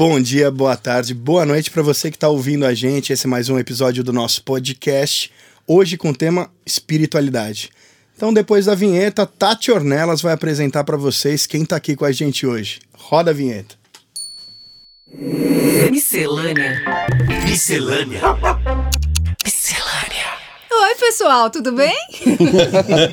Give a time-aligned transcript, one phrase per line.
[0.00, 3.12] Bom dia, boa tarde, boa noite para você que está ouvindo a gente.
[3.12, 5.30] Esse é mais um episódio do nosso podcast,
[5.66, 7.68] hoje com o tema espiritualidade.
[8.16, 12.12] Então, depois da vinheta, Tati Ornelas vai apresentar para vocês quem está aqui com a
[12.12, 12.80] gente hoje.
[12.94, 13.76] Roda a vinheta.
[15.90, 16.80] Miscelânea.
[17.44, 18.22] Miscelânea.
[19.44, 20.26] Miscelânea.
[20.72, 21.94] Oi, pessoal, tudo bem?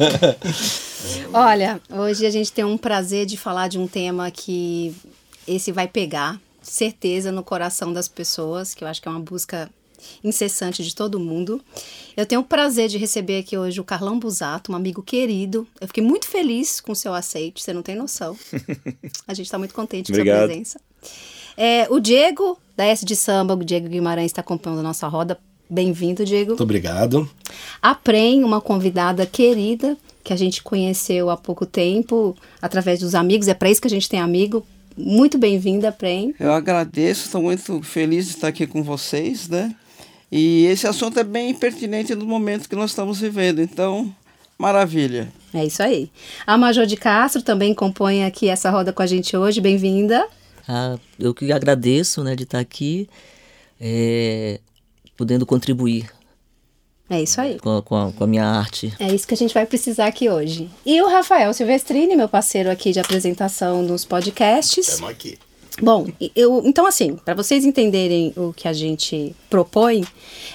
[1.33, 4.95] Olha, hoje a gente tem um prazer de falar de um tema que
[5.45, 6.39] esse vai pegar,
[6.71, 9.70] certeza, no coração das pessoas, que eu acho que é uma busca
[10.23, 11.62] incessante de todo mundo.
[12.16, 15.67] Eu tenho o prazer de receber aqui hoje o Carlão Busato, um amigo querido.
[15.80, 18.38] Eu fiquei muito feliz com o seu aceite, você não tem noção.
[19.27, 20.80] A gente está muito contente com a sua presença.
[21.55, 25.40] É, o Diego, da S de Samba, o Diego Guimarães está acompanhando a nossa roda.
[25.70, 26.52] Bem-vindo, Diego.
[26.52, 27.29] Muito obrigado.
[27.81, 33.48] A Prem, uma convidada querida que a gente conheceu há pouco tempo através dos amigos.
[33.48, 34.65] É para isso que a gente tem amigo.
[34.97, 36.33] Muito bem-vinda, Prem.
[36.39, 39.75] Eu agradeço, estou muito feliz de estar aqui com vocês, né?
[40.31, 44.13] E esse assunto é bem pertinente no momento que nós estamos vivendo, então,
[44.57, 45.31] maravilha.
[45.54, 46.09] É isso aí.
[46.48, 50.27] A Major de Castro também compõe aqui essa roda com a gente hoje, bem-vinda.
[50.67, 53.07] Ah, eu que agradeço né, de estar aqui,
[53.79, 54.59] é,
[55.15, 56.09] podendo contribuir
[57.10, 57.58] é isso aí.
[57.60, 58.94] Com, com, a, com, a, minha arte.
[59.00, 60.70] É isso que a gente vai precisar aqui hoje.
[60.86, 64.88] E o Rafael Silvestrini, meu parceiro aqui de apresentação nos podcasts.
[64.88, 65.38] Estamos aqui.
[65.81, 70.03] Bom, eu, então assim, para vocês entenderem o que a gente propõe,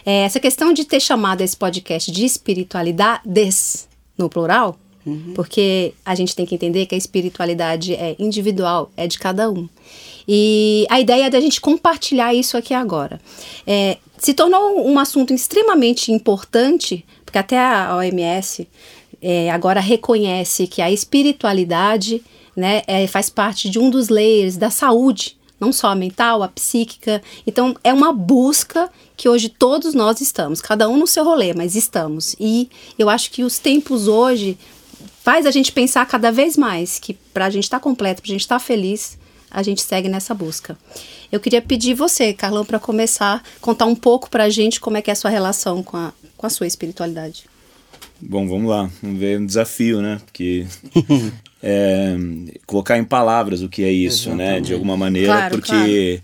[0.05, 5.33] é essa questão de ter chamado esse podcast de espiritualidades, no plural, uhum.
[5.35, 9.69] porque a gente tem que entender que a espiritualidade é individual, é de cada um.
[10.27, 13.21] E a ideia é da gente compartilhar isso aqui agora.
[13.67, 18.69] É, se tornou um assunto extremamente importante, porque até a OMS
[19.21, 22.23] é, agora reconhece que a espiritualidade
[22.55, 26.47] né, é, faz parte de um dos layers da saúde, não só a mental, a
[26.47, 27.21] psíquica.
[27.45, 31.75] Então, é uma busca que hoje todos nós estamos, cada um no seu rolê, mas
[31.75, 32.37] estamos.
[32.39, 34.57] E eu acho que os tempos hoje
[35.25, 38.31] faz a gente pensar cada vez mais que para a gente estar tá completo, para
[38.31, 39.19] a gente estar tá feliz,
[39.53, 40.77] a gente segue nessa busca.
[41.31, 45.03] Eu queria pedir você, Carlão, para começar, contar um pouco para a gente como é
[45.03, 47.45] que é a sua relação com a, com a sua espiritualidade.
[48.21, 50.21] Bom, vamos lá, vamos ver um desafio, né?
[50.25, 50.67] Porque
[51.63, 52.17] é,
[52.67, 54.53] colocar em palavras o que é isso, Exatamente.
[54.53, 54.61] né?
[54.61, 56.23] De alguma maneira, claro, porque claro.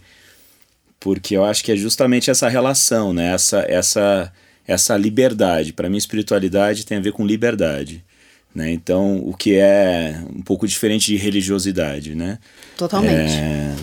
[1.00, 3.34] porque eu acho que é justamente essa relação, né?
[3.34, 4.33] Essa essa
[4.67, 5.72] essa liberdade.
[5.72, 8.05] Para mim, espiritualidade tem a ver com liberdade.
[8.58, 8.72] Né?
[8.72, 12.41] Então, o que é um pouco diferente de religiosidade, né?
[12.76, 13.30] Totalmente.
[13.30, 13.76] É,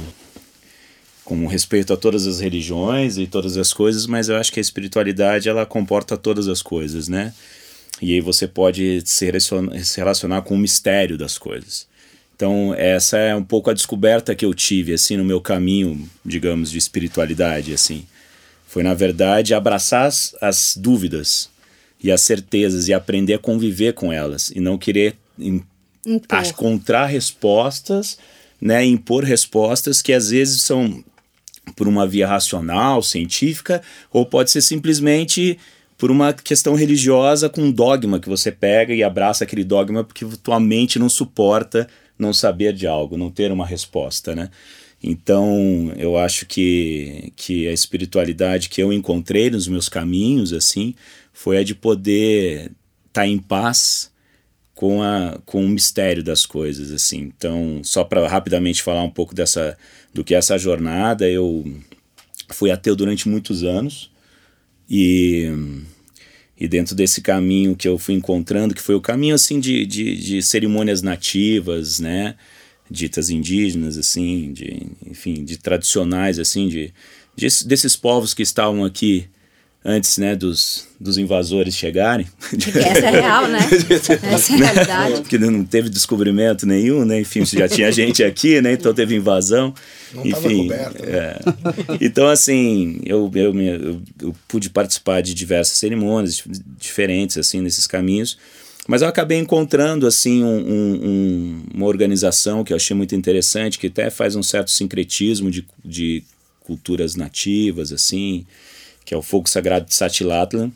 [1.24, 4.62] com respeito a todas as religiões e todas as coisas, mas eu acho que a
[4.62, 7.34] espiritualidade ela comporta todas as coisas, né?
[8.02, 9.32] E aí você pode se
[9.96, 11.88] relacionar com o mistério das coisas.
[12.36, 16.70] Então, essa é um pouco a descoberta que eu tive, assim, no meu caminho, digamos,
[16.70, 18.06] de espiritualidade, assim.
[18.68, 21.50] Foi, na verdade, abraçar as, as dúvidas
[22.06, 25.16] e as certezas e aprender a conviver com elas e não querer
[26.06, 28.20] encontrar respostas,
[28.62, 31.04] né, impor respostas que às vezes são
[31.76, 33.82] por uma via racional, científica,
[34.14, 35.58] ou pode ser simplesmente
[35.98, 40.24] por uma questão religiosa com um dogma que você pega e abraça aquele dogma porque
[40.44, 41.88] tua mente não suporta
[42.20, 44.52] não saber de algo, não ter uma resposta, né?
[45.04, 50.94] Então, eu acho que, que a espiritualidade que eu encontrei nos meus caminhos, assim,
[51.36, 52.72] foi a de poder
[53.08, 54.10] estar tá em paz
[54.74, 57.20] com, a, com o mistério das coisas, assim.
[57.20, 59.78] Então, só para rapidamente falar um pouco dessa,
[60.14, 61.66] do que é essa jornada, eu
[62.50, 64.10] fui ateu durante muitos anos
[64.90, 65.52] e,
[66.58, 70.16] e dentro desse caminho que eu fui encontrando, que foi o caminho, assim, de, de,
[70.16, 72.36] de cerimônias nativas, né,
[72.90, 76.94] ditas indígenas, assim, de, enfim, de tradicionais, assim, de,
[77.36, 79.28] de desses povos que estavam aqui
[79.88, 82.26] antes né, dos, dos invasores chegarem.
[82.52, 83.60] essa é real, né?
[84.24, 85.22] essa é a realidade.
[85.22, 87.20] Porque não teve descobrimento nenhum, né?
[87.20, 88.74] Enfim, já tinha gente aqui, né?
[88.74, 89.76] Então teve invasão.
[90.12, 91.12] Não Enfim, coberto, né?
[91.12, 91.40] é.
[92.02, 96.44] Então, assim, eu, eu, eu, eu, pude participar de diversas cerimônias
[96.80, 98.40] diferentes, assim, nesses caminhos.
[98.88, 103.88] Mas eu acabei encontrando, assim, um, um, uma organização que eu achei muito interessante, que
[103.88, 106.24] até faz um certo sincretismo de, de
[106.62, 108.46] culturas nativas, assim,
[109.06, 110.72] que é o Fogo Sagrado de Satilatlan.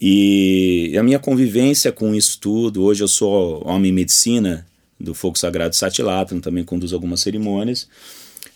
[0.00, 4.66] E a minha convivência com isso tudo, hoje eu sou homem medicina
[4.98, 7.88] do Fogo Sagrado de Satilatlan, também conduzo algumas cerimônias,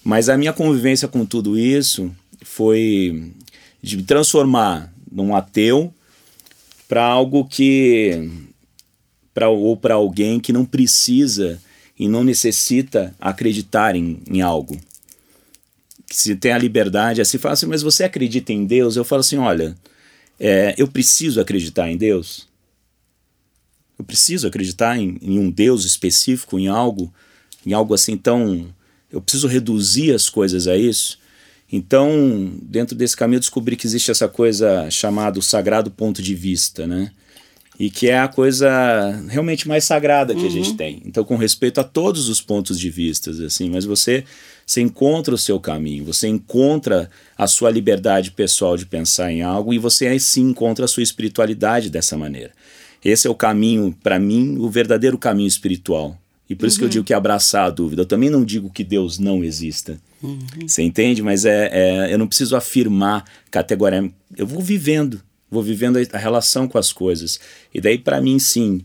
[0.02, 2.12] mas a minha convivência com tudo isso
[2.42, 3.32] foi
[3.80, 5.94] de me transformar num ateu
[6.88, 8.28] para algo que
[9.32, 11.60] para ou para alguém que não precisa
[11.98, 14.76] e não necessita acreditar em, em algo.
[16.08, 18.96] Que se tem a liberdade assim, fala assim, mas você acredita em Deus?
[18.96, 19.76] Eu falo assim, olha,
[20.38, 22.46] é, eu preciso acreditar em Deus?
[23.98, 27.12] Eu preciso acreditar em, em um Deus específico, em algo,
[27.64, 28.68] em algo assim tão.
[29.10, 31.18] Eu preciso reduzir as coisas a isso.
[31.72, 36.86] Então, dentro desse caminho, eu descobri que existe essa coisa chamada sagrado ponto de vista,
[36.86, 37.10] né?
[37.78, 38.68] E que é a coisa
[39.28, 40.46] realmente mais sagrada que uhum.
[40.46, 40.76] a gente uhum.
[40.76, 41.02] tem.
[41.04, 44.24] Então, com respeito a todos os pontos de vista, assim, mas você,
[44.66, 47.08] você encontra o seu caminho, você encontra
[47.38, 51.04] a sua liberdade pessoal de pensar em algo e você aí sim encontra a sua
[51.04, 52.50] espiritualidade dessa maneira.
[53.04, 56.18] Esse é o caminho, para mim, o verdadeiro caminho espiritual.
[56.50, 56.68] E por uhum.
[56.68, 56.90] isso que eu uhum.
[56.90, 58.02] digo que abraçar a dúvida.
[58.02, 60.00] Eu também não digo que Deus não exista.
[60.20, 60.38] Uhum.
[60.66, 61.22] Você entende?
[61.22, 64.14] Mas é, é, eu não preciso afirmar categoriamente.
[64.36, 67.38] Eu vou vivendo, vou vivendo a relação com as coisas.
[67.72, 68.80] E daí, para mim, sim,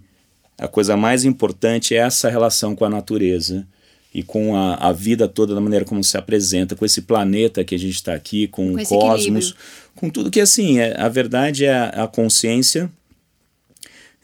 [0.59, 3.65] a coisa mais importante é essa relação com a natureza
[4.13, 7.73] e com a, a vida toda da maneira como se apresenta, com esse planeta que
[7.73, 9.55] a gente está aqui, com, com o cosmos, equilíbrio.
[9.95, 12.91] com tudo que assim, é, a verdade é a, a consciência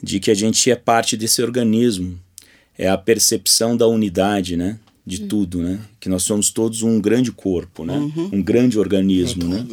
[0.01, 2.19] de que a gente é parte desse organismo
[2.77, 4.77] é a percepção da unidade, né?
[5.05, 5.27] De uhum.
[5.27, 5.79] tudo, né?
[5.99, 7.97] Que nós somos todos um grande corpo, né?
[7.97, 8.29] Uhum.
[8.33, 9.67] Um grande organismo, é né?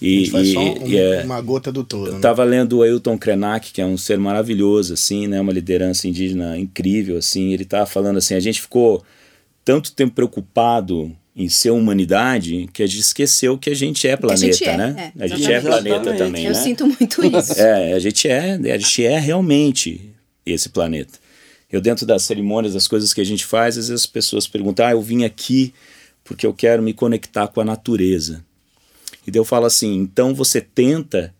[0.00, 2.08] E, e, um, e é, uma gota do todo.
[2.08, 2.58] Eu estava né?
[2.58, 5.40] lendo o Ailton Krenak, que é um ser maravilhoso, assim, né?
[5.40, 7.52] Uma liderança indígena incrível, assim.
[7.52, 9.02] Ele estava falando assim, a gente ficou
[9.64, 14.44] tanto tempo preocupado em ser humanidade que a gente esqueceu que a gente é planeta,
[14.44, 15.12] a gente é, né?
[15.18, 16.58] É, a gente é planeta também, Eu né?
[16.58, 17.60] sinto muito isso.
[17.60, 20.10] É, a gente é, a gente é realmente
[20.44, 21.18] esse planeta.
[21.70, 24.86] Eu, dentro das cerimônias, das coisas que a gente faz, às vezes as pessoas perguntam:
[24.86, 25.72] ah, eu vim aqui
[26.22, 28.44] porque eu quero me conectar com a natureza.
[29.26, 31.34] E daí eu falo assim: então você tenta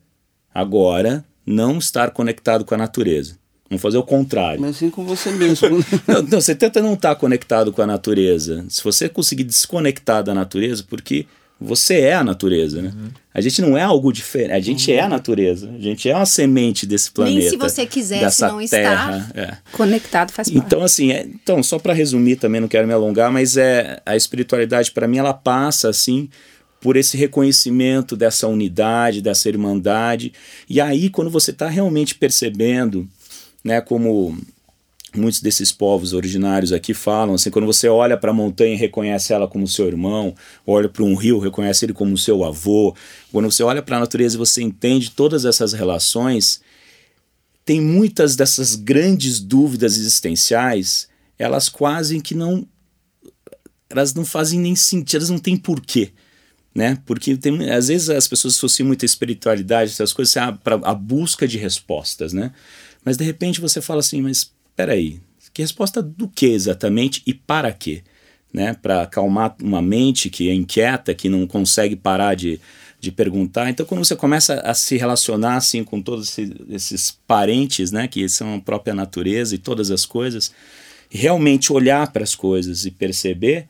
[0.54, 3.38] agora não estar conectado com a natureza.
[3.72, 4.60] Vamos fazer o contrário.
[4.60, 5.69] Mas assim com você mesmo.
[6.06, 8.64] não, não, você tenta não estar conectado com a natureza.
[8.69, 11.26] Se você conseguir desconectar da natureza, porque
[11.62, 12.92] você é a natureza, né?
[12.94, 13.08] Uhum.
[13.32, 14.96] A gente não é algo diferente, a gente uhum.
[14.96, 17.38] é a natureza, a gente é uma semente desse planeta.
[17.38, 19.58] Nem se você quiser, se não terra, estar é.
[19.72, 20.66] conectado faz parte.
[20.66, 24.16] Então assim, é, então só para resumir também, não quero me alongar, mas é a
[24.16, 26.28] espiritualidade para mim ela passa assim
[26.80, 30.32] por esse reconhecimento dessa unidade, dessa irmandade.
[30.68, 33.08] E aí quando você está realmente percebendo,
[33.64, 34.37] né, como
[35.14, 39.32] muitos desses povos originários aqui falam assim, quando você olha para a montanha e reconhece
[39.32, 40.35] ela como seu irmão,
[40.67, 42.97] olha para um rio, reconhece ele como seu avô,
[43.31, 46.62] quando você olha para a natureza e você entende todas essas relações,
[47.64, 52.67] tem muitas dessas grandes dúvidas existenciais, elas quase que não
[53.91, 56.12] elas não fazem nem sentido, elas não têm porquê.
[56.75, 56.97] Né?
[57.05, 61.47] Porque tem, às vezes as pessoas associam muita espiritualidade, essas coisas, assim, para a busca
[61.47, 62.50] de respostas, né?
[63.04, 65.20] Mas de repente você fala assim, mas peraí,
[65.52, 68.02] que resposta do que exatamente e para quê?
[68.52, 68.75] Né?
[68.75, 72.60] Para acalmar uma mente que é inquieta, que não consegue parar de,
[73.00, 73.69] de perguntar.
[73.69, 76.37] Então, quando você começa a se relacionar assim com todos
[76.70, 80.52] esses parentes, né, que são a própria natureza e todas as coisas,
[81.10, 83.66] realmente olhar para as coisas e perceber,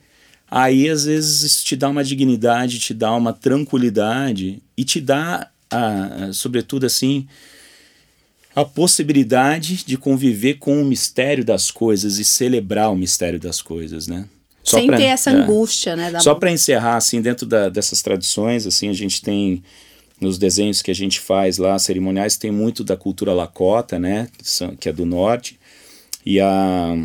[0.49, 5.49] aí às vezes isso te dá uma dignidade, te dá uma tranquilidade e te dá,
[5.69, 7.27] a, a, sobretudo assim,
[8.55, 14.07] a possibilidade de conviver com o mistério das coisas e celebrar o mistério das coisas,
[14.07, 14.27] né?
[14.63, 16.19] Só Sem pra, ter essa é, angústia, né?
[16.19, 19.61] só para encerrar, assim, dentro da, dessas tradições, assim, a gente tem
[20.21, 24.29] nos desenhos que a gente faz lá, cerimoniais, tem muito da cultura Lakota, né?
[24.79, 25.59] Que, é do norte.
[26.25, 26.95] E, a,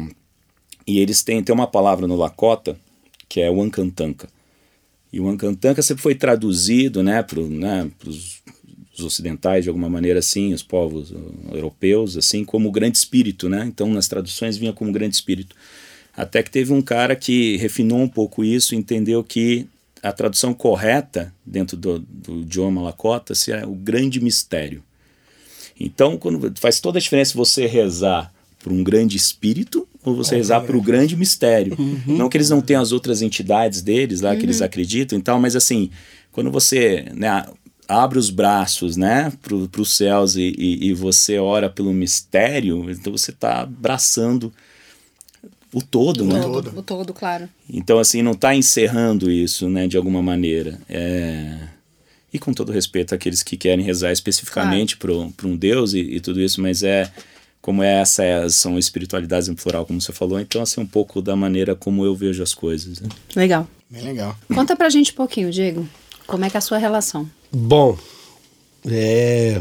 [0.87, 2.77] e eles têm, tem uma palavra no Lakota
[3.29, 4.29] que é o Ancantanca.
[5.13, 8.43] E o Ancantanca sempre foi traduzido, né, para né, os
[8.99, 13.49] os ocidentais de alguma maneira assim, os povos uh, europeus assim como o grande espírito,
[13.49, 13.65] né?
[13.67, 15.55] Então nas traduções vinha como grande espírito.
[16.17, 19.67] Até que teve um cara que refinou um pouco isso, entendeu que
[20.03, 24.83] a tradução correta dentro do, do idioma Lakota se é o grande mistério.
[25.79, 30.39] Então, quando faz toda a diferença você rezar por um grande espírito ou você é,
[30.39, 30.67] rezar é.
[30.67, 31.77] por um grande mistério.
[31.79, 32.17] Uhum.
[32.17, 34.39] Não que eles não tenham as outras entidades deles lá uhum.
[34.39, 34.67] que eles uhum.
[34.67, 35.91] acreditam e tal, mas assim,
[36.33, 37.47] quando você, né,
[37.89, 43.11] abre os braços, né, para os céus e, e, e, você ora pelo mistério, então
[43.11, 44.53] você está abraçando
[45.73, 46.41] o todo, o né?
[46.41, 47.49] Todo, o todo, claro.
[47.69, 50.79] Então, assim, não está encerrando isso, né, de alguma maneira.
[50.89, 51.57] É...
[52.33, 55.33] E com todo respeito àqueles que querem rezar especificamente claro.
[55.35, 57.11] para um Deus e, e, tudo isso, mas é
[57.61, 61.21] como é essa é, são espiritualidades em plural, como você falou, então assim um pouco
[61.21, 63.01] da maneira como eu vejo as coisas.
[63.01, 63.09] Né?
[63.35, 63.69] Legal.
[63.91, 64.37] Bem legal.
[64.55, 65.89] Conta pra gente um pouquinho, Diego.
[66.29, 67.29] Como é que é a sua relação?
[67.51, 67.97] Bom,
[68.87, 69.61] é,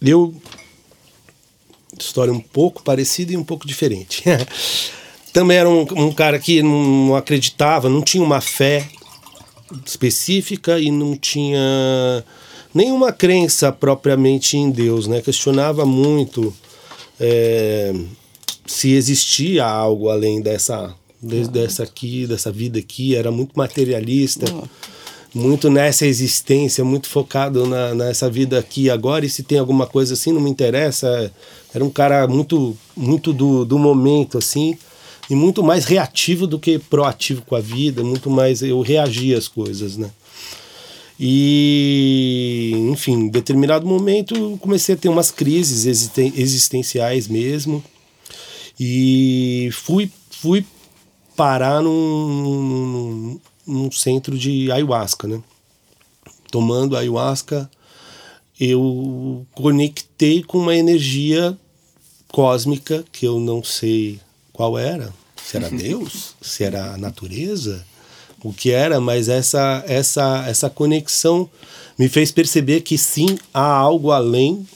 [0.00, 0.32] eu
[1.98, 4.22] história um pouco parecida e um pouco diferente.
[5.34, 8.88] Também era um, um, cara que não acreditava, não tinha uma fé
[9.84, 12.24] específica e não tinha
[12.72, 15.20] nenhuma crença propriamente em Deus, né?
[15.20, 16.54] Questionava muito
[17.18, 17.92] é,
[18.64, 24.46] se existia algo além dessa de- dessa aqui, dessa vida aqui, era muito materialista,
[25.36, 30.14] muito nessa existência, muito focado na, nessa vida aqui agora, e se tem alguma coisa
[30.14, 31.30] assim, não me interessa.
[31.74, 34.78] Era um cara muito, muito do, do momento, assim,
[35.28, 39.46] e muito mais reativo do que proativo com a vida, muito mais eu reagia às
[39.46, 40.10] coisas, né?
[41.20, 47.84] E, enfim, em determinado momento comecei a ter umas crises existen- existenciais mesmo.
[48.80, 50.64] E fui, fui
[51.34, 55.42] parar num, num, num centro de ayahuasca, né?
[56.50, 57.68] Tomando ayahuasca,
[58.58, 61.56] eu conectei com uma energia
[62.28, 64.20] cósmica que eu não sei
[64.52, 65.12] qual era.
[65.42, 66.34] Se era Deus?
[66.40, 67.84] se era a natureza?
[68.42, 69.00] O que era?
[69.00, 71.50] Mas essa, essa, essa conexão
[71.98, 74.66] me fez perceber que sim, há algo além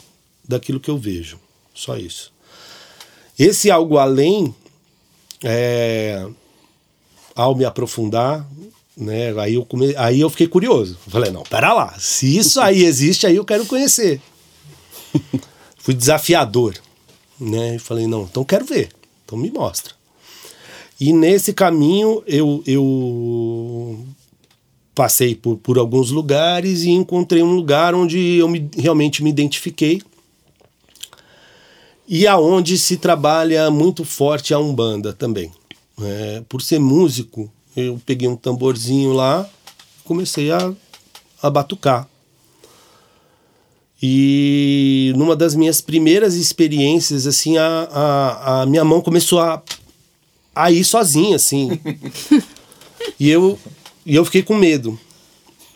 [0.47, 1.38] daquilo que eu vejo.
[1.75, 2.32] Só isso.
[3.38, 4.54] Esse algo além,
[5.42, 6.26] é,
[7.35, 8.47] ao me aprofundar,
[8.97, 10.99] né, aí, eu come, aí eu fiquei curioso.
[11.09, 14.20] Falei, não, pera lá, se isso aí existe, aí eu quero conhecer.
[15.78, 16.76] Fui desafiador.
[17.38, 18.90] Né, e falei, não, então quero ver,
[19.25, 19.94] então me mostra.
[21.00, 24.04] E nesse caminho eu, eu
[24.94, 30.02] passei por, por alguns lugares e encontrei um lugar onde eu me, realmente me identifiquei
[32.06, 35.50] e aonde se trabalha muito forte a umbanda também.
[36.02, 39.48] É, por ser músico, eu peguei um tamborzinho lá,
[40.04, 40.72] comecei a,
[41.42, 42.08] a batucar.
[44.02, 49.62] E numa das minhas primeiras experiências, assim, a, a, a minha mão começou a,
[50.54, 51.78] a ir sozinha, assim.
[53.20, 53.58] e eu,
[54.06, 54.98] e eu fiquei com medo.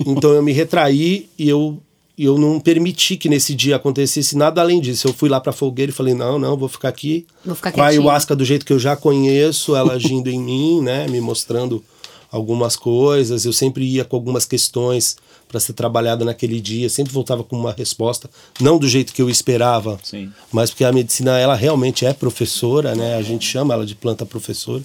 [0.01, 1.79] Então eu me retraí e eu,
[2.17, 5.09] eu não permiti que nesse dia acontecesse nada além disso.
[5.09, 7.83] Eu fui lá pra fogueira e falei: não, não, vou ficar aqui Vou ficar com
[7.83, 11.07] a ayahuasca do jeito que eu já conheço, ela agindo em mim, né?
[11.09, 11.83] Me mostrando
[12.31, 13.45] algumas coisas.
[13.45, 15.17] Eu sempre ia com algumas questões
[15.49, 18.29] para ser trabalhada naquele dia, sempre voltava com uma resposta,
[18.61, 20.33] não do jeito que eu esperava, Sim.
[20.51, 23.15] mas porque a medicina ela realmente é professora, né?
[23.15, 24.83] A gente chama ela de planta professora.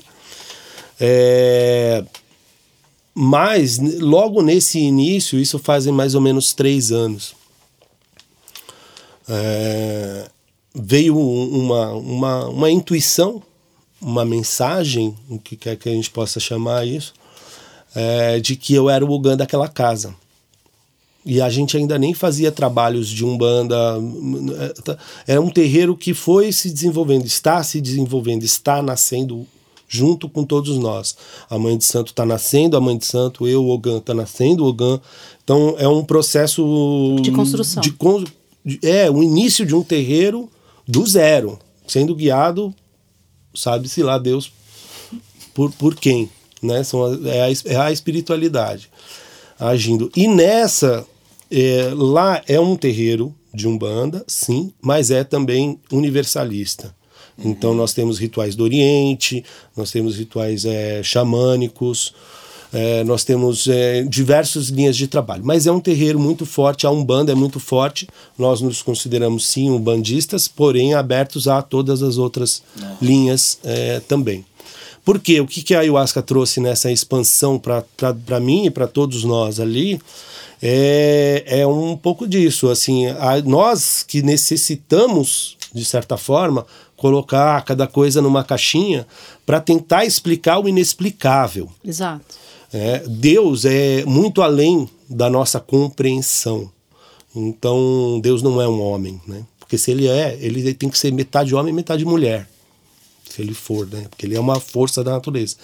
[0.99, 2.03] É,
[3.21, 7.35] mas logo nesse início, isso fazem mais ou menos três anos,
[9.27, 10.29] é,
[10.73, 13.43] veio um- uma, uma, uma intuição,
[14.01, 17.13] uma mensagem, o que quer que a gente possa chamar isso,
[17.93, 20.15] é, de que eu era o Ogã daquela casa.
[21.25, 23.75] E a gente ainda nem fazia trabalhos de umbanda.
[25.27, 29.45] Era um terreiro que foi se desenvolvendo, está se desenvolvendo, está nascendo
[29.89, 31.17] junto com todos nós.
[31.49, 34.63] A mãe de santo está nascendo, a mãe de santo, eu, o Ogã, está nascendo,
[34.65, 35.01] Ogã.
[35.43, 37.81] Então é um processo De construção.
[37.81, 37.91] de
[38.83, 40.47] é o início de um terreiro
[40.87, 42.73] do zero, sendo guiado,
[43.55, 44.51] sabe-se lá Deus
[45.53, 46.29] por, por quem,
[46.61, 46.83] né?
[46.83, 48.89] São a, é, a, é a espiritualidade
[49.59, 50.11] agindo.
[50.15, 51.05] E nessa,
[51.51, 56.95] é, lá é um terreiro de umbanda, sim, mas é também universalista.
[57.43, 59.43] Então nós temos rituais do Oriente,
[59.75, 62.13] nós temos rituais é, xamânicos,
[62.71, 65.41] é, nós temos é, diversas linhas de trabalho.
[65.45, 68.07] Mas é um terreiro muito forte, a Umbanda é muito forte.
[68.37, 72.61] Nós nos consideramos sim umbandistas, porém abertos a todas as outras
[73.01, 74.45] linhas é, também.
[75.03, 75.39] Por quê?
[75.41, 79.99] O que, que a ayahuasca trouxe nessa expansão para mim e para todos nós ali
[80.61, 82.69] é, é um pouco disso.
[82.69, 86.65] Assim, a- nós que necessitamos, de certa forma,
[86.99, 89.07] colocar cada coisa numa caixinha
[89.45, 91.69] para tentar explicar o inexplicável.
[91.83, 92.23] Exato.
[92.71, 96.69] É, Deus é muito além da nossa compreensão.
[97.35, 99.43] Então, Deus não é um homem, né?
[99.59, 102.47] Porque se ele é, ele tem que ser metade homem e metade mulher.
[103.29, 104.05] Se ele for, né?
[104.09, 105.55] Porque ele é uma força da natureza.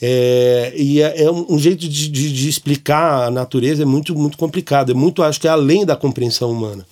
[0.00, 4.36] É, e é, é um, jeito de, de- de explicar a natureza é muito, muito
[4.38, 4.92] complicado.
[4.92, 6.86] É muito, acho que é além da compreensão humana.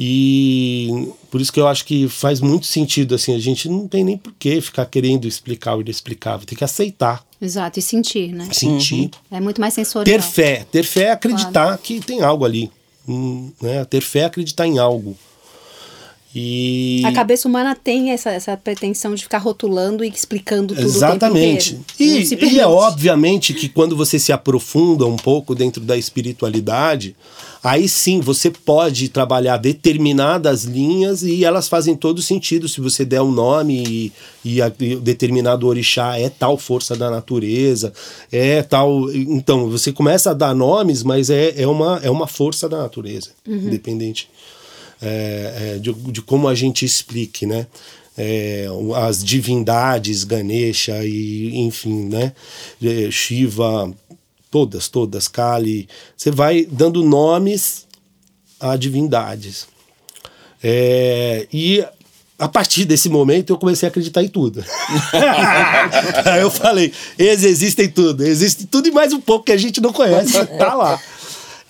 [0.00, 4.04] E por isso que eu acho que faz muito sentido, assim, a gente não tem
[4.04, 7.78] nem por que ficar querendo explicar o inexplicável, tem que aceitar, Exato.
[7.78, 8.48] E sentir, né?
[8.52, 9.10] sentir.
[9.30, 10.04] É muito mais sensorial.
[10.04, 10.66] Ter fé.
[10.70, 12.70] Ter fé é acreditar que tem algo ali.
[13.08, 13.84] Hum, né?
[13.84, 15.16] Ter fé é acreditar em algo.
[16.34, 21.70] E A cabeça humana tem essa, essa pretensão de ficar rotulando e explicando tudo Exatamente.
[21.70, 22.46] o tempo inteiro.
[22.46, 27.16] E, e é obviamente que quando você se aprofunda um pouco dentro da espiritualidade,
[27.62, 33.20] aí sim você pode trabalhar determinadas linhas e elas fazem todo sentido se você der
[33.22, 34.12] um nome e,
[34.44, 37.92] e a- e determinado orixá é tal força da natureza,
[38.30, 39.10] é tal.
[39.12, 43.30] Então, você começa a dar nomes, mas é, é, uma, é uma força da natureza,
[43.66, 44.28] independente
[45.00, 47.66] é, é, de, de como a gente explique, né?
[48.20, 52.32] É, as divindades, Ganesha e enfim, né?
[52.82, 53.92] É, Shiva,
[54.50, 55.88] todas, todas, Kali.
[56.16, 57.86] Você vai dando nomes
[58.60, 59.66] a divindades.
[60.62, 61.84] É, e
[62.38, 64.64] a partir desse momento eu comecei a acreditar em tudo.
[66.24, 69.80] Aí eu falei, eles existem tudo, existe tudo e mais um pouco que a gente
[69.80, 71.00] não conhece, tá lá.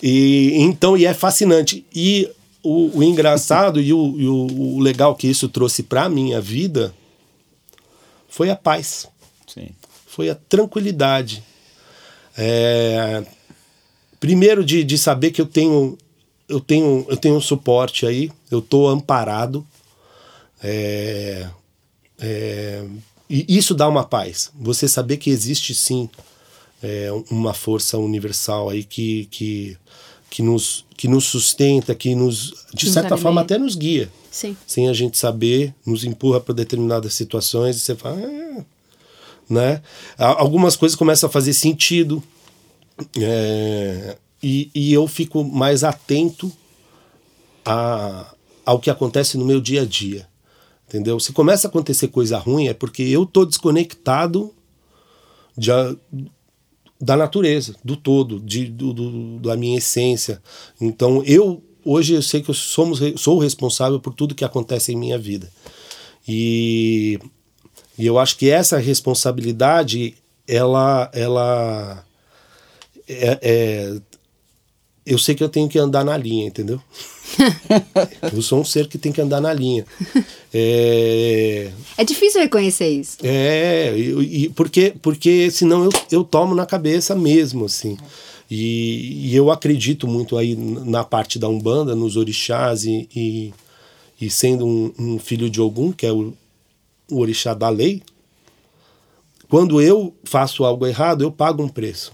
[0.03, 1.85] E então e é fascinante.
[1.95, 2.29] E
[2.63, 6.95] o, o engraçado e, o, e o- o legal que isso trouxe para minha vida
[8.29, 9.07] foi a paz,
[9.47, 9.69] Sim.
[10.07, 11.43] foi a tranquilidade.
[12.41, 13.25] É,
[14.21, 15.99] primeiro de, de saber que eu tenho
[16.49, 19.67] eu tenho eu tenho um suporte aí, eu tô amparado.
[20.63, 21.49] É,
[22.19, 22.85] é,
[23.29, 24.51] e isso dá uma paz.
[24.59, 26.09] Você saber que existe sim
[26.83, 29.77] é, uma força universal aí que, que,
[30.31, 34.11] que, nos, que nos sustenta, que nos, de Nos certa forma, até nos guia.
[34.31, 34.57] Sim.
[34.67, 38.19] Sem a gente saber, nos empurra para determinadas situações e você fala.
[38.21, 38.65] "Ah",
[39.49, 39.83] né?
[40.19, 42.23] Algumas coisas começam a fazer sentido.
[43.21, 46.53] é, e, e eu fico mais atento
[47.65, 50.29] a, ao que acontece no meu dia a dia.
[50.87, 51.21] Entendeu?
[51.21, 54.55] Se começa a acontecer coisa ruim, é porque eu tô desconectado
[55.57, 55.71] de
[57.01, 60.43] da natureza, do todo, de, do, do- da minha essência.
[60.81, 64.97] Então, eu hoje eu sei que eu somos, sou responsável por tudo que acontece em
[64.97, 65.49] minha vida.
[66.27, 67.19] E,
[67.99, 70.15] e eu acho que essa responsabilidade,
[70.47, 72.05] ela, ela
[73.09, 74.01] é, é-
[75.05, 76.81] eu sei que eu tenho que andar na linha, entendeu?
[78.33, 79.87] eu sou um ser que tem que andar na linha.
[80.53, 83.17] É, É difícil reconhecer isso.
[83.23, 87.97] é, e, e porque, porque senão eu, eu tomo na cabeça mesmo, assim.
[88.51, 93.53] E, e eu acredito muito aí na parte da Umbanda, nos orixás, e, e,
[94.21, 96.35] e sendo um, um filho de Ogum, que é o,
[97.11, 98.03] o orixá da lei,
[99.49, 102.13] quando eu faço algo errado, eu pago um preço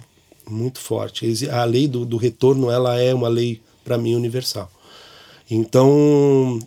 [0.49, 1.49] muito forte.
[1.51, 4.71] A lei do, do retorno, ela é uma lei, para mim, universal.
[5.51, 6.59] Então,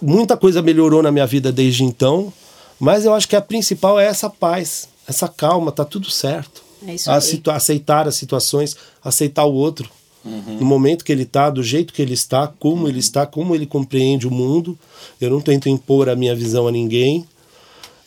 [0.00, 2.32] muita coisa melhorou na minha vida desde então,
[2.78, 6.62] mas eu acho que a principal é essa paz, essa calma, tá tudo certo.
[6.86, 7.16] É isso A
[7.56, 9.90] aceitar as situações, aceitar o outro.
[10.22, 13.66] No momento que ele tá, do jeito que ele está, como ele está, como ele
[13.66, 14.78] compreende o mundo.
[15.18, 17.26] Eu não tento impor a minha visão a ninguém,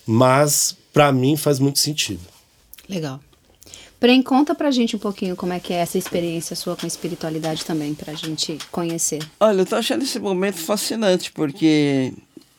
[0.06, 2.22] mas para mim faz muito sentido.
[2.88, 3.20] Legal.
[4.00, 6.88] Prem, conta pra gente um pouquinho como é que é essa experiência sua com a
[6.88, 9.20] espiritualidade também, pra gente conhecer.
[9.40, 12.12] Olha, eu tô achando esse momento fascinante, porque,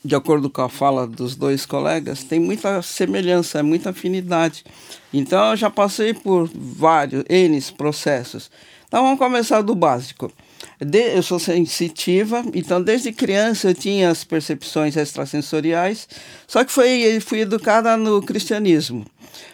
[0.03, 4.65] de acordo com a fala dos dois colegas, tem muita semelhança, muita afinidade.
[5.13, 8.51] Então, eu já passei por vários, N processos.
[8.89, 10.33] Então, vamos começar do básico.
[10.81, 16.09] De- eu sou sensitiva, então desde criança eu tinha as percepções extrasensoriais,
[16.47, 19.05] só que foi, fui educada no cristianismo.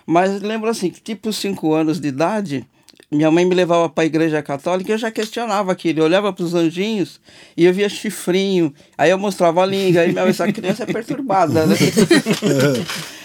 [0.06, 2.66] Mas lembro assim, tipo 5 anos de idade,
[3.10, 6.00] minha mãe me levava para a igreja católica e eu já questionava aquilo.
[6.00, 7.20] Eu olhava para os anjinhos
[7.56, 8.72] e eu via chifrinho.
[8.96, 10.02] Aí eu mostrava a língua.
[10.02, 11.74] Aí minha mãe, essa criança é perturbada, né?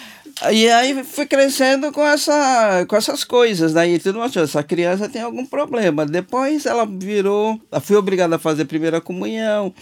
[0.51, 3.97] E aí fui crescendo com, essa, com essas coisas, né?
[3.99, 6.05] Tudo mais, essa criança tem algum problema.
[6.05, 9.73] Depois ela virou, fui obrigada a fazer a primeira comunhão.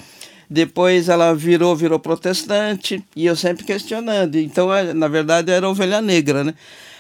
[0.48, 3.04] Depois ela virou, virou protestante.
[3.16, 4.36] E eu sempre questionando.
[4.36, 6.54] Então, eh, na verdade, era ovelha negra, né?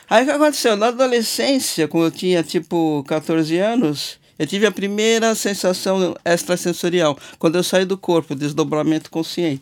[0.10, 0.76] Aí o que aconteceu?
[0.76, 7.18] Na adolescência, quando eu tinha tipo 14 anos, eu tive a primeira sensação extrasensorial.
[7.38, 9.62] Quando eu saí do corpo, desdobramento consciente.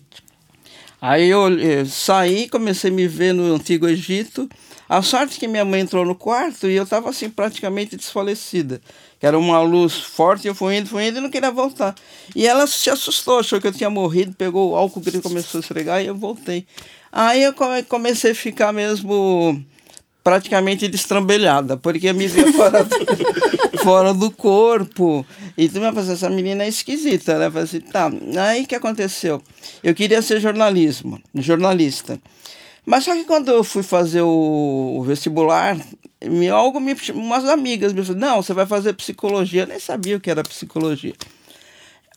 [1.01, 4.47] Aí eu eh, saí, comecei a me ver no Antigo Egito.
[4.87, 8.79] A sorte que minha mãe entrou no quarto e eu estava assim praticamente desfalecida.
[9.21, 11.95] Era uma luz forte, eu fui indo, fui indo e não queria voltar.
[12.35, 15.61] E ela se assustou, achou que eu tinha morrido, pegou o álcool que começou a
[15.61, 16.65] esfregar e eu voltei.
[17.11, 19.63] Aí eu come- comecei a ficar mesmo
[20.23, 22.85] praticamente destrambelhada, porque me via fora
[23.83, 25.25] fora do corpo.
[25.57, 27.49] E tu me falou, essa menina é esquisita, né?
[27.49, 28.11] Falei assim, tá.
[28.47, 29.41] Aí que aconteceu?
[29.83, 32.19] Eu queria ser jornalismo, jornalista.
[32.85, 35.77] Mas só que quando eu fui fazer o, o vestibular,
[36.23, 39.63] me, algo me, umas amigas me falaram, não, você vai fazer psicologia.
[39.63, 41.13] Eu nem sabia o que era psicologia.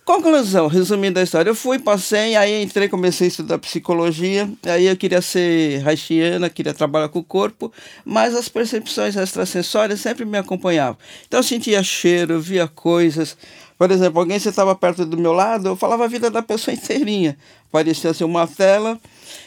[0.04, 4.94] Conclusão, resumindo a história, eu fui, passei, aí entrei, comecei a estudar psicologia, aí eu
[4.98, 7.72] queria ser haitiana, queria trabalhar com o corpo,
[8.04, 10.98] mas as percepções extrasensórias sempre me acompanhavam.
[11.26, 13.34] Então eu sentia cheiro, via coisas.
[13.78, 17.38] Por exemplo, alguém estava perto do meu lado, eu falava a vida da pessoa inteirinha.
[17.72, 19.00] Parecia ser uma tela.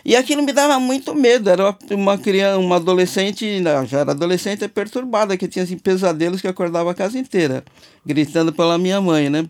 [0.03, 1.49] E aquilo me dava muito medo.
[1.51, 6.91] Era uma- criança, uma adolescente, já era adolescente perturbada, que tinha assim, pesadelos que acordava
[6.91, 7.63] a casa inteira,
[8.05, 9.47] gritando pela minha mãe, né?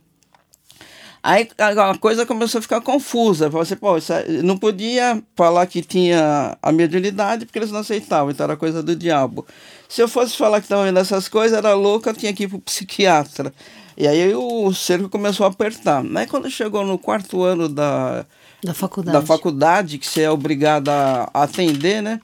[1.30, 3.52] Aí a coisa começou a ficar confusa.
[3.52, 8.32] Falei assim, pô, aí- não podia falar que tinha a mediunidade porque eles não aceitavam,
[8.32, 9.46] então era coisa do diabo.
[9.90, 12.60] Se eu fosse falar que estava vendo essas coisas, era louca, tinha que ir pro
[12.62, 13.54] psiquiatra.
[13.98, 16.02] E aí o cerco começou a apertar.
[16.16, 18.26] Aí quando chegou no quarto ano da,
[18.64, 19.18] Da faculdade.
[19.20, 22.22] da faculdade, que você é obrigado a atender, né?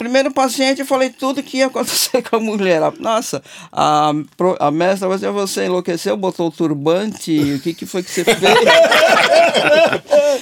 [0.00, 2.80] Primeiro paciente, eu falei tudo que ia acontecer com a mulher.
[2.98, 4.14] Nossa, a,
[4.58, 8.24] a mestra falou assim, você enlouqueceu, botou o turbante, o que, que foi que você
[8.24, 8.38] fez?
[8.42, 8.48] eu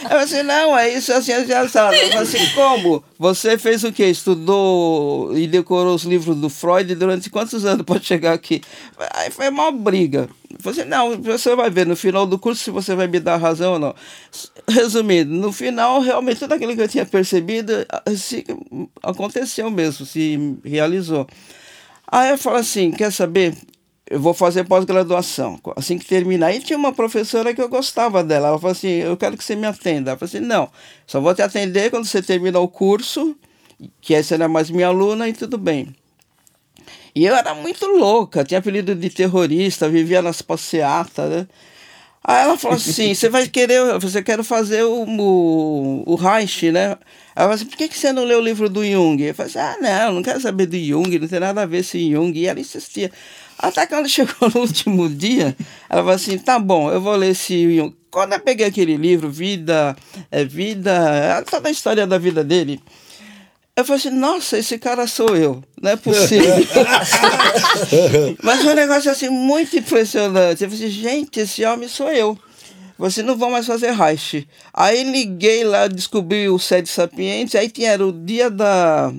[0.09, 1.92] falei assim, não, é isso assim, assim, assado.
[1.92, 3.03] Eu falei assim, como?
[3.18, 4.05] Você fez o quê?
[4.05, 8.62] Estudou e decorou os livros do Freud durante quantos anos para chegar aqui?
[9.12, 10.29] Aí foi uma briga.
[10.64, 13.74] Assim, não, você vai ver no final do curso se você vai me dar razão
[13.74, 13.94] ou não.
[14.68, 17.72] Resumindo, no final, realmente tudo aquilo que eu tinha percebido
[18.16, 18.44] se,
[19.02, 21.26] aconteceu mesmo, se realizou.
[22.11, 23.54] Aí eu falo assim, quer saber?
[24.11, 25.61] Eu vou fazer pós-graduação.
[25.76, 28.48] Assim que terminar, aí tinha uma professora que eu gostava dela.
[28.48, 30.12] Ela falou assim, eu quero que você me atenda.
[30.12, 30.70] Eu falei assim, não,
[31.06, 33.37] só vou te atender quando você terminar o curso,
[34.00, 35.94] que não é mais minha aluna, e tudo bem.
[37.14, 41.46] E eu era muito louca, tinha apelido de terrorista, vivia nas passeatas, né?
[42.22, 46.98] Aí ela falou assim, você vai querer, você quer fazer o, o, o Reich, né?
[47.35, 49.22] Ela falou assim, por que, que você não lê o livro do Jung?
[49.22, 51.79] Eu falei assim, ah, não, não quero saber do Jung, não tem nada a ver
[51.79, 52.38] esse Jung.
[52.38, 53.11] E ela insistia.
[53.59, 55.57] Até quando chegou no último dia,
[55.88, 57.96] ela falou assim, tá bom, eu vou ler esse Jung.
[58.11, 59.96] Quando eu peguei aquele livro, Vida,
[60.31, 62.81] é Vida, toda a história da vida dele,
[63.78, 66.52] eu falei assim, nossa, esse cara sou eu, não é possível.
[68.42, 70.64] Mas foi um negócio assim muito impressionante.
[70.64, 72.36] Eu falei assim, gente, esse homem sou eu.
[72.98, 74.48] Você não vão mais fazer Reich.
[74.74, 79.12] Aí liguei lá, descobri o Sede Sapiente, aí tinha era o dia da,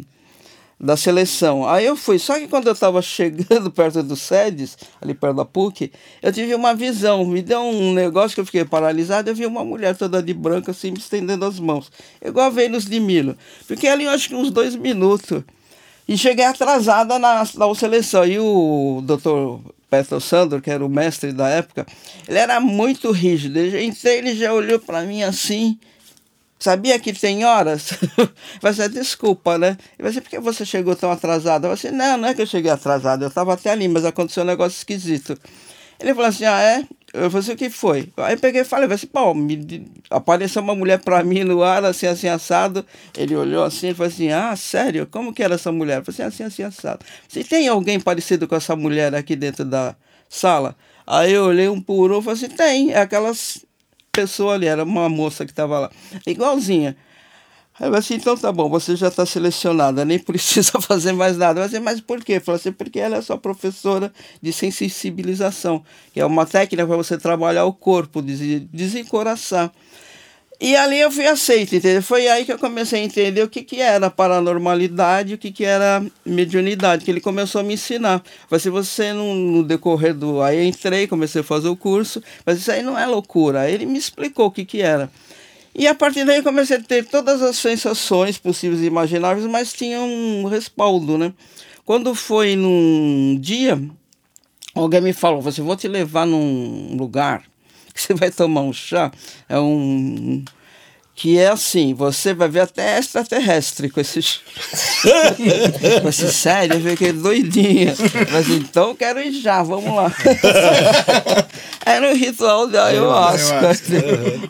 [0.80, 1.68] da seleção.
[1.68, 5.46] Aí eu fui, só que quando eu estava chegando perto do Sedes, ali perto da
[5.46, 9.46] PUC, eu tive uma visão, me deu um negócio que eu fiquei paralisado, eu vi
[9.46, 11.92] uma mulher toda de branco assim, me estendendo as mãos.
[12.24, 13.36] Igual a Vênus de Milo.
[13.66, 15.44] Fiquei ali, acho que uns dois minutos.
[16.08, 18.26] E cheguei atrasada na, na seleção.
[18.26, 21.86] E o doutor Petro Sandro, que era o mestre da época,
[22.28, 23.60] ele era muito rígido.
[23.60, 25.78] Eu entrei, ele já olhou para mim assim.
[26.60, 27.92] Sabia que tem horas?
[28.62, 29.78] Vai ser desculpa, né?
[29.98, 31.66] Ele vai ser por que você chegou tão atrasado?
[31.66, 34.04] Eu falei assim, não, não é que eu cheguei atrasado, eu estava até ali, mas
[34.04, 35.38] aconteceu um negócio esquisito.
[36.00, 36.86] Ele falou assim, ah, é?
[37.14, 38.10] Eu falei assim, o que foi?
[38.18, 41.84] Aí eu peguei e falei, assim, pô, me, apareceu uma mulher pra mim no ar,
[41.86, 42.86] assim, assim, assado.
[43.18, 45.08] Ele olhou assim e falou assim, ah, sério?
[45.08, 46.00] Como que era essa mulher?
[46.00, 47.06] Eu falei assim, assim, assim, assado.
[47.28, 49.96] Se tem alguém parecido com essa mulher aqui dentro da
[50.30, 50.76] sala?
[51.08, 53.66] Aí eu olhei um por um e falei assim, tem, é aquelas
[54.22, 55.92] pessoa ali, era uma moça que estava lá,
[56.26, 56.96] igualzinha.
[57.80, 61.38] Aí eu falei assim, então tá bom, você já está selecionada, nem precisa fazer mais
[61.38, 61.62] nada.
[61.62, 62.34] Eu assim, mas por quê?
[62.34, 65.82] Eu falei assim, porque ela é sua professora de sensibilização,
[66.14, 69.72] que é uma técnica para você trabalhar o corpo, des- desencoraçar.
[70.62, 72.04] E ali eu fui aceito, entendeu?
[72.04, 75.64] Foi aí que eu comecei a entender o que, que era paranormalidade o que, que
[75.64, 78.22] era mediunidade, que ele começou a me ensinar.
[78.50, 80.42] Mas se você, no, no decorrer do...
[80.42, 83.62] Aí eu entrei, comecei a fazer o curso, mas isso aí não é loucura.
[83.62, 85.10] Aí ele me explicou o que, que era.
[85.74, 89.72] E a partir daí eu comecei a ter todas as sensações possíveis e imagináveis, mas
[89.72, 91.34] tinha um respaldo, né?
[91.86, 93.82] Quando foi num dia,
[94.76, 97.44] alguém me falou, você vou te levar num lugar
[98.02, 99.12] você vai tomar um chá,
[99.48, 100.44] é um
[101.16, 104.40] que é assim, você vai ver até extraterrestre com esse chá.
[105.84, 107.94] Eu falei, sério, eu fiquei doidinha.
[108.32, 110.10] Mas então eu quero ir já, vamos lá.
[111.86, 113.72] Era um ritual de ayahuasca.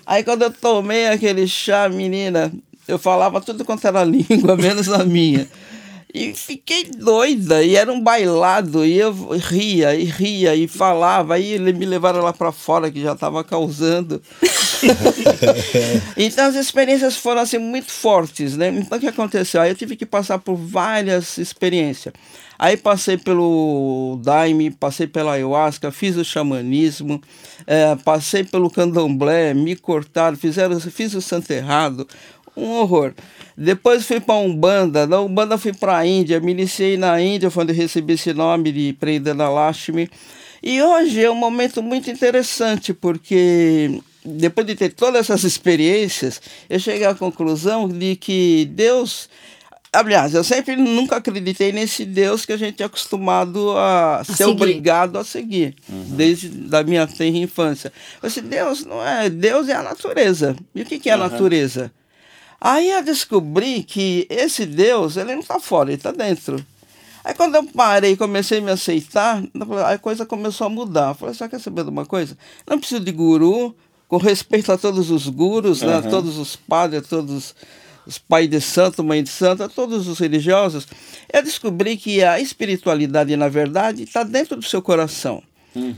[0.05, 2.51] Aí quando eu tomei aquele chá, menina,
[2.87, 5.47] eu falava tudo quanto era língua, menos a minha.
[6.11, 11.53] E fiquei doida, e era um bailado, e eu ria, e ria, e falava, aí
[11.53, 14.19] ele me levaram lá para fora, que já estava causando.
[16.17, 18.69] então as experiências foram assim muito fortes, né?
[18.69, 19.61] Então o que aconteceu?
[19.61, 22.11] Aí eu tive que passar por várias experiências.
[22.57, 27.21] Aí passei pelo Daime, passei pela ayahuasca, fiz o xamanismo,
[27.65, 32.05] eh, passei pelo candomblé, me cortaram, fizeram, fiz o santo errado,
[32.59, 33.13] um horror.
[33.57, 37.63] Depois fui para Umbanda, da Umbanda fui para a Índia, me iniciei na Índia, foi
[37.63, 40.09] onde eu recebi esse nome de Prendana Lashmi.
[40.61, 46.79] E hoje é um momento muito interessante, porque depois de ter todas essas experiências, eu
[46.79, 49.29] cheguei à conclusão de que Deus.
[49.91, 54.51] Aliás, eu sempre nunca acreditei nesse Deus que a gente é acostumado a, ser seguir.
[54.51, 57.91] obrigado a seguir, desde da minha tenra infância.
[58.21, 59.29] Esse Deus não é.
[59.29, 60.55] Deus é a natureza.
[60.75, 61.91] E o que, que é a natureza?
[62.61, 66.63] Aí eu descobri que esse Deus, ele não está fora, ele está dentro.
[67.23, 69.41] Aí quando eu parei e comecei a me aceitar,
[69.85, 71.09] a coisa começou a mudar.
[71.09, 72.37] Eu falei, você quer saber de uma coisa?
[72.67, 73.75] Não preciso de guru,
[74.07, 77.55] com respeito a todos os gurus, né, a todos os padres, a todos
[78.05, 80.87] os pais de santo, mãe de santo, a todos os religiosos.
[81.31, 85.43] Eu descobri que a espiritualidade, na verdade, está dentro do seu coração.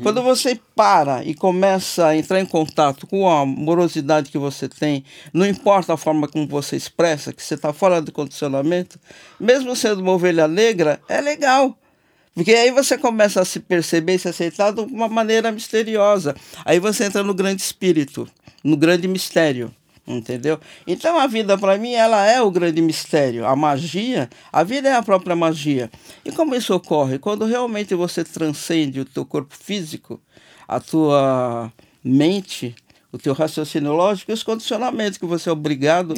[0.04, 5.04] Quando você para e começa a entrar em contato com a amorosidade que você tem,
[5.34, 9.00] não importa a forma como você expressa, que você está fora do condicionamento,
[9.40, 11.78] mesmo sendo uma ovelha negra, é legal.
[12.34, 16.36] Porque aí você começa a se perceber e se aceitar de uma maneira misteriosa.
[16.64, 18.28] Aí você entra no grande espírito,
[18.64, 19.74] no grande mistério.
[20.06, 20.60] Entendeu?
[20.88, 23.46] Então a vida para mim ela é o grande mistério.
[23.46, 25.92] A magia, a vida é a própria magia.
[26.26, 27.20] E como isso ocorre?
[27.20, 30.20] Quando realmente você transcende o teu corpo físico,
[30.68, 31.72] a tua
[32.04, 32.76] mente,
[33.12, 36.16] o teu raciocínio lógico e os condicionamentos que você é obrigado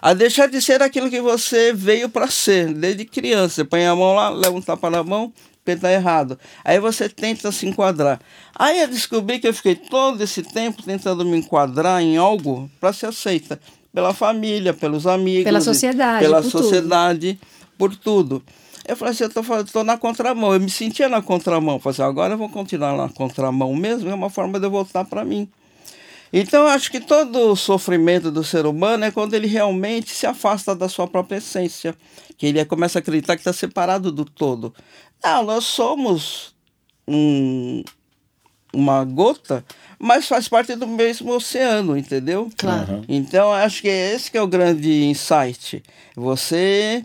[0.00, 3.56] a deixar de ser aquilo que você veio para ser desde criança.
[3.56, 5.32] Você põe a mão lá, leva um tapa na mão,
[5.66, 6.38] está errado.
[6.64, 8.20] Aí você tenta se enquadrar.
[8.54, 12.92] Aí eu descobri que eu fiquei todo esse tempo tentando me enquadrar em algo para
[12.92, 13.60] ser aceita
[13.92, 16.62] pela família, pelos amigos, Pela sociedade, pela por tudo.
[16.62, 17.40] sociedade,
[17.76, 18.42] por tudo.
[18.86, 20.52] Eu falei assim, eu tô na contramão.
[20.52, 21.78] Eu me sentia na contramão.
[21.78, 24.10] Falei assim, agora eu vou continuar na contramão mesmo.
[24.10, 25.48] É uma forma de eu voltar para mim.
[26.32, 30.26] Então, eu acho que todo o sofrimento do ser humano é quando ele realmente se
[30.26, 31.94] afasta da sua própria essência,
[32.38, 34.72] que ele começa a acreditar que está separado do todo.
[35.22, 36.54] Não, nós somos
[37.06, 37.82] um-
[38.72, 39.64] uma gota,
[39.98, 42.48] mas faz parte do mesmo oceano, entendeu?
[42.56, 43.04] Claro.
[43.08, 45.82] Então, acho que esse que é o grande insight.
[46.14, 47.04] Você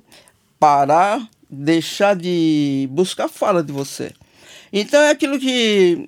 [0.60, 4.12] parar, deixar de buscar fora de você.
[4.72, 6.08] Então, é aquilo que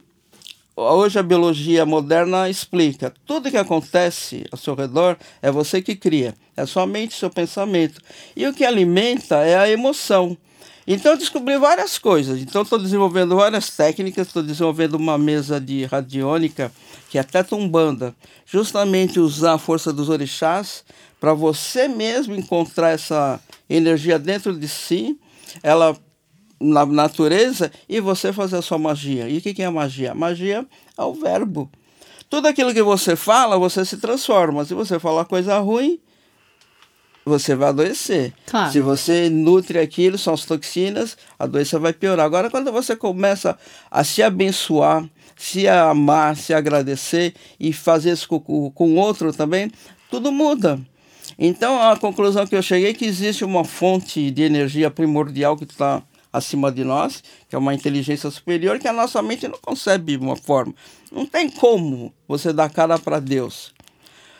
[0.78, 3.12] hoje a biologia moderna explica.
[3.26, 6.36] Tudo que acontece ao seu redor é você que cria.
[6.56, 8.00] É sua mente, seu pensamento.
[8.36, 10.38] E o que alimenta é a emoção.
[10.88, 12.40] Então eu descobri várias coisas.
[12.40, 16.72] Então estou desenvolvendo várias técnicas, estou desenvolvendo uma mesa de radiônica,
[17.10, 20.86] que é até umbanda, justamente usar a força dos orixás
[21.20, 25.20] para você mesmo encontrar essa energia dentro de si,
[25.64, 25.98] ela
[26.60, 29.30] na natureza, e você fazer a sua magia.
[29.30, 30.14] E o que que é magia?
[30.14, 30.66] Magia
[30.98, 31.70] é o verbo.
[32.30, 34.66] Tudo aquilo que você fala, você se transforma.
[34.66, 36.00] Se você falar coisa ruim,
[37.28, 38.34] você vai adoecer.
[38.46, 38.72] Claro.
[38.72, 42.26] Se você nutre aquilo, são as toxinas, a doença vai piorar.
[42.26, 43.58] Agora, quando você começa
[43.92, 49.32] a se abençoar, se amar, se agradecer e fazer isso com, com com o outro
[49.32, 49.72] também,
[50.10, 50.80] tudo muda.
[51.38, 55.66] Então, a conclusão que eu cheguei é que existe uma fonte de energia primordial que
[55.66, 60.18] está acima de nós, que é uma inteligência superior, que a nossa mente não concebe
[60.18, 60.74] uma forma.
[61.12, 63.74] Não tem como você dar cara para Deus.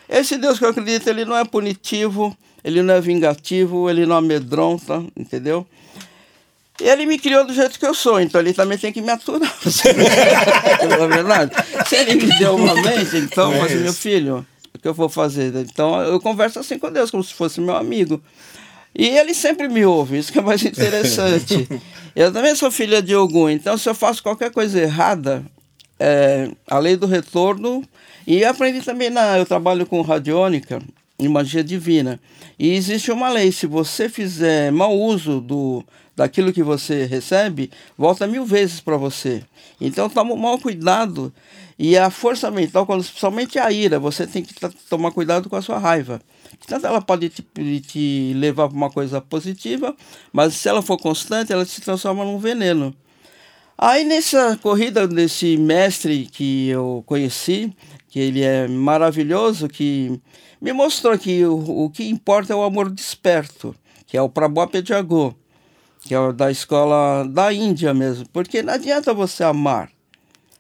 [0.10, 4.18] Esse Deus que eu acredito, ele não é punitivo, ele não é vingativo, ele não
[4.18, 5.66] amedronta, entendeu?
[6.80, 9.10] E ele me criou do jeito que eu sou, então ele também tem que me
[9.10, 9.52] aturar.
[10.88, 11.52] não é verdade?
[11.88, 14.46] Se ele me deu uma mente, então, É mas meu filho,
[14.76, 15.54] o que eu vou fazer?
[15.56, 18.22] Então eu converso assim com Deus, como se fosse meu amigo.
[18.98, 21.68] E ele sempre me ouve, isso que é mais interessante.
[22.16, 25.46] eu também sou filha de Ogum, então se eu faço qualquer coisa errada,
[26.00, 27.84] é, a lei do retorno.
[28.26, 29.38] E aprendi também na.
[29.38, 30.82] Eu trabalho com radiônica
[31.18, 32.20] e magia divina.
[32.60, 35.84] E existe uma lei: se você fizer mau uso do,
[36.16, 39.44] daquilo que você recebe, volta mil vezes para você.
[39.80, 41.34] Então toma o maior cuidado.
[41.80, 44.56] E a força mental, quando, principalmente a ira, você tem que
[44.90, 46.20] tomar cuidado com a sua raiva.
[46.66, 47.44] Tanto ela pode te,
[47.82, 49.96] te levar para uma coisa positiva,
[50.32, 52.96] mas se ela for constante, ela se transforma num veneno.
[53.78, 57.72] Aí nessa corrida desse mestre que eu conheci,
[58.10, 60.20] que ele é maravilhoso, que
[60.60, 63.76] me mostrou que o, o que importa é o amor desperto,
[64.08, 64.82] que é o Prabhupada
[66.02, 69.92] que é o da escola da Índia mesmo, porque não adianta você amar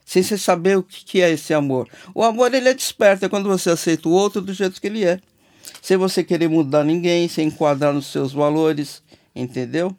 [0.08, 1.90] sem você saber o que é esse amor.
[2.16, 5.04] O amor ele é desperto, é quando você aceita o outro do jeito que ele
[5.04, 5.20] é,
[5.82, 9.02] sem você querer mudar ninguém, sem enquadrar nos seus valores,
[9.36, 9.96] entendeu?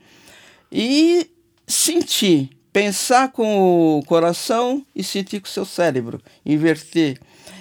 [0.70, 1.30] E
[1.66, 7.18] sentir, pensar com o coração e sentir com o seu cérebro, inverter.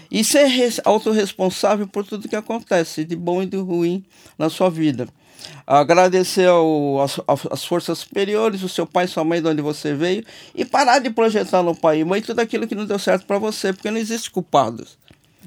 [0.10, 4.06] e ser res- autorresponsável por tudo que acontece, de bom e de ruim
[4.38, 5.08] na sua vida.
[5.66, 7.20] Agradecer ao, às,
[7.52, 10.24] às forças superiores, o seu pai sua mãe, de onde você veio,
[10.56, 13.38] e parar de projetar no pai e mãe tudo aquilo que não deu certo para
[13.38, 14.98] você, porque não existe culpados.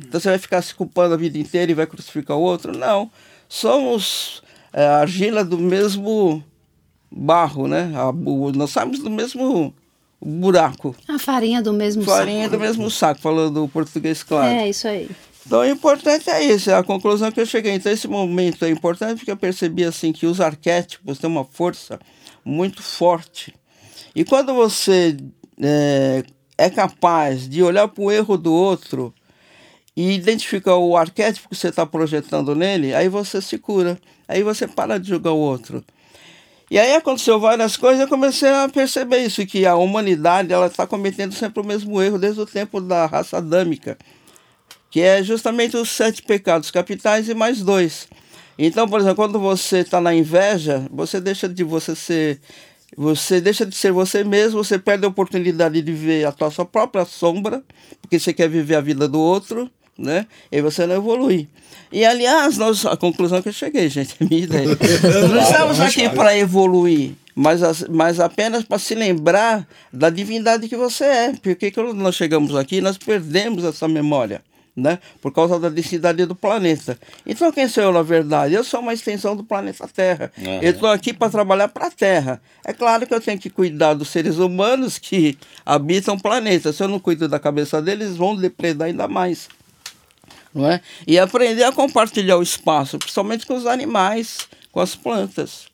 [0.06, 2.76] Então você vai ficar se culpando a vida inteira e vai crucificar o outro?
[2.76, 3.10] Não.
[3.48, 6.42] Somos é, argila do mesmo
[7.10, 7.92] barro, né?
[7.94, 9.74] A- o- nós saímos do mesmo
[10.20, 10.94] buraco.
[11.08, 12.56] A farinha do mesmo Farinha saco.
[12.56, 14.52] do mesmo saco, falando o português claro.
[14.52, 15.08] É, isso aí.
[15.46, 17.72] Então, o importante é isso, é a conclusão que eu cheguei.
[17.74, 21.98] Então, esse momento é importante porque eu percebi assim que os arquétipos têm uma força
[22.44, 23.54] muito forte.
[24.14, 25.16] E quando você
[25.60, 26.22] é,
[26.58, 29.12] é capaz de olhar para o erro do outro
[29.96, 33.98] e identificar o arquétipo que você está projetando nele, aí você se cura.
[34.28, 35.84] Aí você para de julgar o outro.
[36.70, 40.86] E aí aconteceu várias coisas, eu comecei a perceber isso, que a humanidade ela está
[40.86, 43.98] cometendo sempre o mesmo erro desde o tempo da raça adâmica
[44.90, 48.08] que é justamente os sete pecados capitais e mais dois.
[48.58, 52.40] Então, por exemplo, quando você está na inveja, você deixa de você ser,
[52.96, 57.04] você deixa de ser você mesmo, você perde a oportunidade de ver a sua própria
[57.04, 57.62] sombra,
[58.02, 59.70] porque você quer viver a vida do outro,
[60.00, 60.26] né?
[60.50, 61.48] E você não evolui.
[61.92, 64.66] E aliás, nós, a conclusão que eu cheguei, gente, é minha ideia.
[65.28, 70.76] Não estamos aqui para evoluir, mas, as- mas apenas para se lembrar da divindade que
[70.76, 71.32] você é.
[71.42, 74.42] Porque quando nós chegamos aqui, nós perdemos essa memória.
[74.76, 75.00] Né?
[75.20, 76.96] Por causa da densidade do planeta.
[77.26, 78.54] Então, quem sou eu na verdade?
[78.54, 80.32] Eu sou uma extensão do planeta Terra.
[80.40, 80.60] Aham.
[80.62, 82.40] Eu estou aqui para trabalhar para a Terra.
[82.64, 85.36] É claro que eu tenho que cuidar dos seres humanos que
[85.66, 86.72] habitam o planeta.
[86.72, 89.48] Se eu não cuido da cabeça deles, eles vão depredar ainda mais
[90.54, 90.80] não é?
[91.06, 95.69] E aprender a compartilhar o espaço, principalmente com os animais, com as plantas.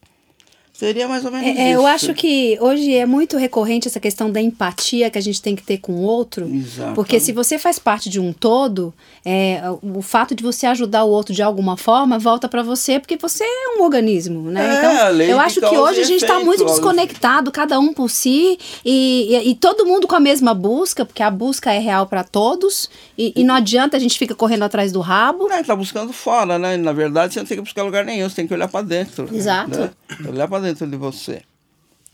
[0.78, 1.58] Seria mais ou menos isso.
[1.58, 5.22] É, é, eu acho que hoje é muito recorrente essa questão da empatia que a
[5.22, 6.46] gente tem que ter com o outro.
[6.94, 8.92] Porque se você faz parte de um todo,
[9.24, 13.16] é, o fato de você ajudar o outro de alguma forma volta para você, porque
[13.16, 14.66] você é um organismo, né?
[14.66, 14.78] É,
[15.14, 19.34] então, eu acho que hoje a gente está muito desconectado, cada um por si, e,
[19.34, 22.90] e, e todo mundo com a mesma busca, porque a busca é real para todos,
[23.16, 25.48] e, e não adianta a gente ficar correndo atrás do rabo.
[25.48, 26.76] Né, tá buscando fora, né?
[26.76, 29.26] Na verdade, você não tem que buscar lugar nenhum, você tem que olhar para dentro.
[29.34, 29.70] Exato.
[29.70, 29.90] né?
[30.28, 31.42] Olhar para dentro de você.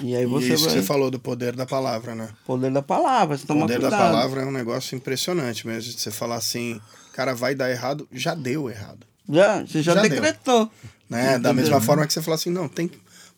[0.02, 0.74] E aí E você isso vai.
[0.74, 2.28] que você falou do poder da palavra, né?
[2.46, 3.90] Poder da palavra, você O toma poder cuidado.
[3.92, 5.92] da palavra é um negócio impressionante mesmo.
[5.92, 6.80] Você falar assim,
[7.12, 9.06] cara, vai dar errado, já deu errado.
[9.28, 10.10] Já, você já, Já deu.
[10.10, 10.70] decretou.
[11.08, 11.38] Né?
[11.38, 12.90] Da mesma forma que você fala assim, não, tem.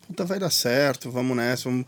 [0.06, 1.64] Puta, vai dar certo, vamos nessa.
[1.68, 1.86] Vamos...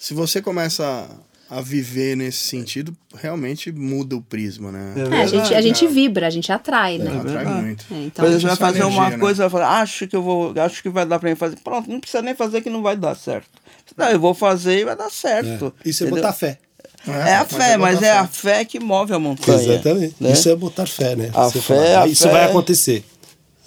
[0.00, 1.08] Se você começa
[1.50, 4.94] a viver nesse sentido, realmente muda o prisma, né?
[4.96, 7.10] É, a, gente, a gente vibra, a gente atrai, né?
[7.18, 7.62] Atrai verdade.
[7.62, 7.84] muito.
[7.90, 9.18] É, então, você vai Isso é fazer energia, uma né?
[9.18, 11.56] coisa, vai falar, acho que eu vou, acho que vai dar pra mim fazer.
[11.62, 13.48] Pronto, não precisa nem fazer que não vai dar certo.
[13.96, 15.72] Não, eu vou fazer e vai dar certo.
[15.84, 16.22] Isso é entendeu?
[16.22, 16.58] botar fé.
[17.06, 19.58] É a fé, mas é a fé que move a montanha.
[19.74, 20.14] Exatamente.
[20.18, 20.32] né?
[20.32, 21.30] Isso é botar fé, né?
[21.34, 23.04] A Você fé, fala, a "Ah, isso fé- vai acontecer.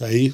[0.02, 0.34] Aí,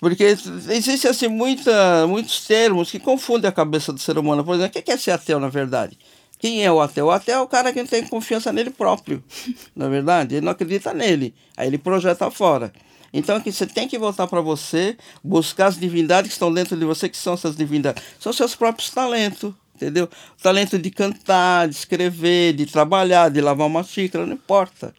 [0.00, 0.24] Porque
[0.70, 4.42] existe assim muita, muitos termos que confundem a cabeça do ser humano.
[4.44, 5.96] Por exemplo, o que é ser ateu, na verdade?
[6.40, 7.06] Quem é o ateu?
[7.06, 9.22] O ateu é o cara que não tem confiança nele próprio.
[9.76, 11.34] Na verdade, ele não acredita nele.
[11.56, 12.72] Aí ele projeta fora.
[13.12, 16.84] Então aqui você tem que voltar para você, buscar as divindades que estão dentro de
[16.84, 18.02] você, que são essas divindades.
[18.18, 20.04] São seus próprios talentos, entendeu?
[20.38, 24.94] O talento de cantar, de escrever, de trabalhar, de lavar uma xícara, não importa.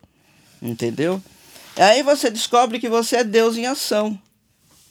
[0.61, 1.21] Entendeu?
[1.75, 4.19] Aí você descobre que você é Deus em ação.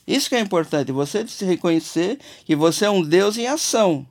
[0.06, 4.04] Isso que é importante, você se reconhecer que você é um Deus em ação.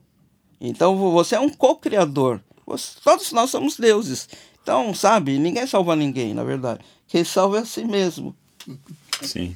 [0.60, 2.40] Então vo- você é um co-criador.
[3.02, 4.28] Todos nós somos deuses.
[4.62, 6.80] Então, sabe, ninguém salva ninguém, na verdade.
[7.08, 8.34] Quem salva é a si mesmo.
[9.22, 9.54] Sim.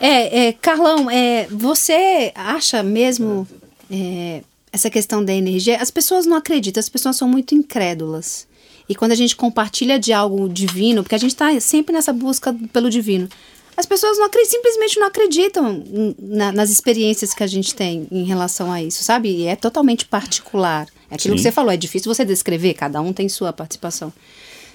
[0.00, 3.46] É, é, Carlão, é, você acha mesmo
[3.90, 5.76] é, essa questão da energia?
[5.82, 8.46] As pessoas não acreditam, as pessoas são muito incrédulas.
[8.88, 12.56] E quando a gente compartilha de algo divino, porque a gente está sempre nessa busca
[12.72, 13.28] pelo divino,
[13.76, 15.82] as pessoas não simplesmente não acreditam
[16.18, 19.30] na- nas experiências que a gente tem em relação a isso, sabe?
[19.30, 20.86] E é totalmente particular.
[21.10, 21.48] É aquilo que Sim.
[21.48, 24.12] você falou, é difícil você descrever, cada um tem sua participação.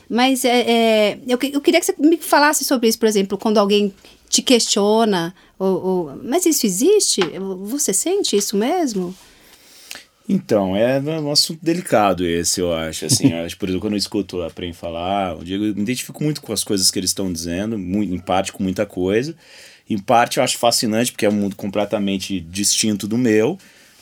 [0.09, 3.37] Mas é, é, eu, que- eu queria que você me falasse sobre isso, por exemplo,
[3.37, 3.93] quando alguém
[4.29, 7.21] te questiona, ou, ou- mas isso existe?
[7.63, 9.15] Você sente isso mesmo?
[10.27, 13.05] Então, é um assunto delicado esse, eu acho.
[13.05, 15.81] Assim, eu acho, por exemplo, quando eu escuto a Prem falar, eu, digo, eu me
[15.81, 19.35] identifico muito com as coisas que eles estão dizendo, muito, em parte com muita coisa.
[19.89, 23.59] Em parte eu acho fascinante, porque é um mundo completamente distinto do meu,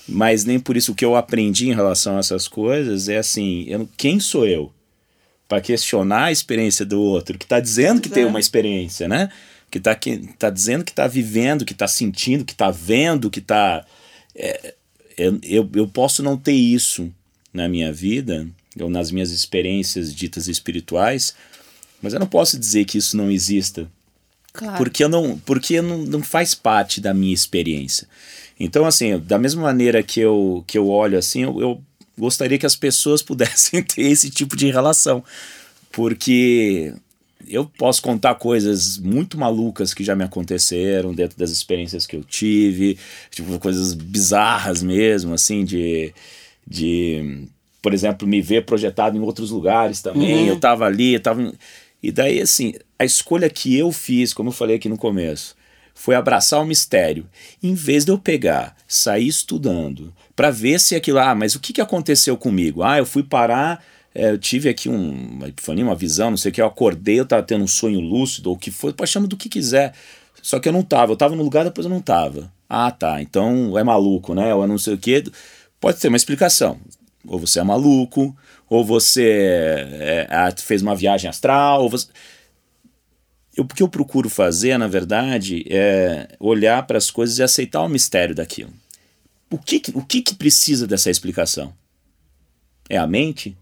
[0.07, 3.65] mas nem por isso o que eu aprendi em relação a essas coisas é assim:
[3.67, 4.71] eu, quem sou eu?
[5.53, 9.29] para questionar a experiência do outro, que está dizendo que tem uma experiência, né?
[9.69, 13.39] Que está que, tá dizendo que está vivendo, que está sentindo, que está vendo, que
[13.39, 13.85] está.
[15.17, 17.11] Eu, eu, eu posso não ter isso
[17.53, 18.47] na minha vida,
[18.79, 21.35] ou nas minhas experiências ditas espirituais,
[22.01, 23.89] Mas eu não posso dizer que isso não exista.
[24.51, 24.77] Claro.
[24.77, 28.07] Porque, eu não, porque não, não faz parte da minha experiência.
[28.59, 31.81] Então, assim, da mesma maneira que eu, que eu olho assim, eu, eu
[32.17, 35.23] gostaria que as pessoas pudessem ter esse tipo de relação.
[35.91, 36.93] Porque
[37.53, 42.23] eu posso contar coisas muito malucas que já me aconteceram dentro das experiências que eu
[42.23, 42.97] tive,
[43.29, 46.13] tipo, coisas bizarras mesmo, assim, de,
[46.65, 47.47] de
[47.81, 50.47] por exemplo, me ver projetado em outros lugares também.
[50.47, 51.53] Eu tava ali, eu tava.
[52.01, 55.55] E daí, assim, a escolha que eu fiz, como eu falei aqui no começo,
[55.93, 57.27] foi abraçar o mistério.
[57.61, 61.19] Em vez de eu pegar, sair estudando, para ver se aquilo.
[61.19, 62.83] Ah, mas o que, que aconteceu comigo?
[62.83, 63.83] Ah, eu fui parar.
[64.15, 66.61] É, eu tive aqui um, uma epifania, uma visão, não sei o que.
[66.61, 68.93] Eu acordei, eu tava tendo um sonho lúcido, ou o que foi.
[68.93, 69.93] Pode chamar do que quiser.
[70.41, 71.11] Só que eu não tava.
[71.13, 72.51] Eu tava no lugar, depois eu não tava.
[72.69, 73.21] Ah, tá.
[73.21, 74.53] Então é maluco, né?
[74.53, 75.23] Ou é não sei o que.
[75.79, 76.79] Pode ter uma explicação.
[77.25, 78.35] Ou você é maluco,
[78.69, 82.07] ou você é, ah, fez uma viagem astral, ou você.
[83.55, 87.81] Eu, o que eu procuro fazer, na verdade, é olhar para as coisas e aceitar
[87.83, 88.73] o mistério daquilo.
[89.49, 91.71] O que- o que, que precisa dessa explicação?
[92.89, 93.55] É a mente?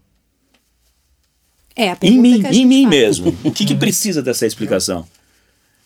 [1.74, 2.94] É, a Em mim, que a em gente mim faz.
[2.94, 3.38] mesmo.
[3.44, 5.06] O que, que precisa dessa explicação?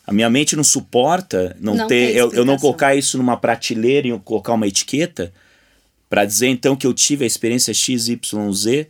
[0.07, 4.07] A minha mente não suporta não, Não ter, eu, eu não colocar isso numa prateleira
[4.07, 5.33] e colocar uma etiqueta
[6.09, 8.87] para dizer então que eu tive a experiência XYZ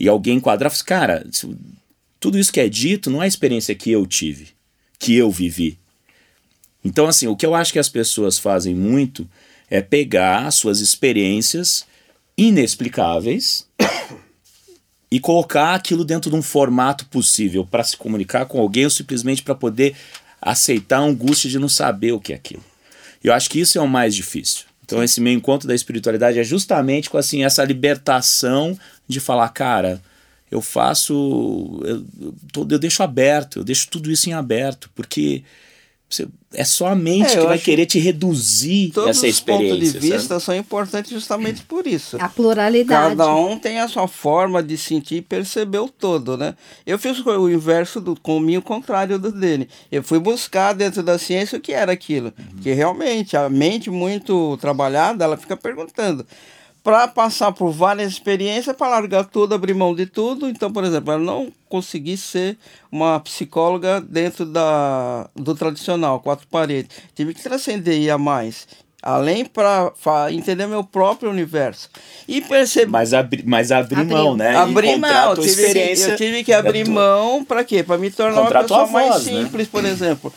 [0.00, 1.56] e alguém enquadrar, e falar assim, cara,
[2.18, 4.48] tudo isso que é dito não é a experiência que eu tive,
[4.98, 5.78] que eu vivi.
[6.84, 9.28] Então, assim, o que eu acho que as pessoas fazem muito
[9.70, 11.84] é pegar suas experiências
[12.36, 13.66] inexplicáveis
[15.10, 19.42] e colocar aquilo dentro de um formato possível para se comunicar com alguém ou simplesmente
[19.42, 19.96] para poder
[20.40, 22.62] aceitar a angústia de não saber o que é aquilo.
[23.22, 24.64] Eu acho que isso é o mais difícil.
[24.84, 30.00] Então esse meu encontro da espiritualidade é justamente com assim essa libertação de falar, cara,
[30.50, 35.42] eu faço, eu, eu eu deixo aberto, eu deixo tudo isso em aberto, porque
[36.08, 39.66] você- é só a mente É, que vai querer te reduzir Todos essa os pontos
[39.66, 40.00] experiência.
[40.00, 40.18] de sabe?
[40.18, 42.16] vista são importantes justamente por isso.
[42.20, 43.16] A pluralidade.
[43.16, 46.54] Cada um tem a sua forma de sentir e perceber o todo, né?
[46.86, 49.68] Eu fiz o inverso do caminho contrário do dele.
[49.92, 52.32] Eu fui buscar dentro da ciência o que era aquilo.
[52.62, 56.26] Que realmente a mente muito trabalhada, ela fica perguntando.
[56.82, 60.48] Para passar por várias experiências, para largar tudo, abrir mão de tudo.
[60.48, 62.56] Então, por exemplo, eu não consegui ser
[62.90, 66.96] uma psicóloga dentro da, do tradicional, quatro paredes.
[67.14, 68.66] Tive que transcender e ir a mais.
[69.00, 69.92] Além para
[70.32, 71.88] entender meu próprio universo.
[72.26, 72.90] E perceber.
[72.90, 74.16] Mas, abri, mas abrir Abriu.
[74.16, 74.56] mão, né?
[74.56, 77.82] Abrir mão, tua tive eu tive que abrir tua- mão para quê?
[77.84, 79.42] Para me tornar uma pessoa mais voz, né?
[79.42, 80.32] simples, por exemplo.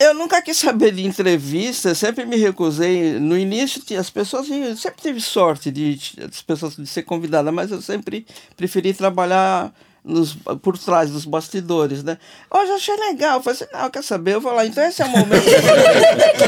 [0.00, 3.18] Eu nunca quis saber de entrevista, sempre me recusei.
[3.18, 7.50] No início, tinha- as pessoas eu sempre tive sorte de as pessoas de ser convidada,
[7.50, 8.24] mas eu sempre
[8.56, 9.72] preferi trabalhar
[10.04, 12.16] nos, por trás dos bastidores, né?
[12.48, 14.34] Hoje eu achei legal, eu falei assim, não, quer saber?
[14.34, 15.42] Eu vou lá, então esse é o momento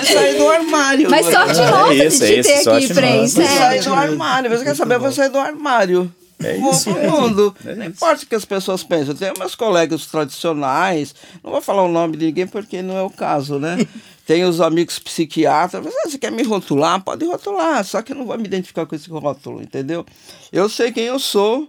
[0.01, 1.11] de sair do armário.
[1.11, 2.87] Mas sorte nossa É isso, de é te isso, ter aqui.
[3.35, 3.49] Vou É.
[3.49, 4.51] sair do armário.
[4.51, 4.95] Você quer saber?
[4.95, 6.15] Eu vou sair do armário.
[6.43, 7.20] É isso, pro é isso.
[7.20, 7.57] mundo.
[7.64, 9.14] É não importa o que as pessoas pensam.
[9.14, 11.14] Eu tenho meus colegas tradicionais.
[11.43, 13.76] Não vou falar o nome de ninguém porque não é o caso, né?
[14.26, 15.84] Tenho os amigos psiquiatras.
[15.84, 17.03] Mas, ah, Você quer me rotular?
[17.03, 17.84] Pode rotular.
[17.84, 20.07] Só que eu não vou me identificar com esse rótulo, entendeu?
[20.53, 21.68] Eu sei quem eu sou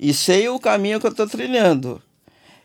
[0.00, 2.00] e sei o caminho que eu estou trilhando.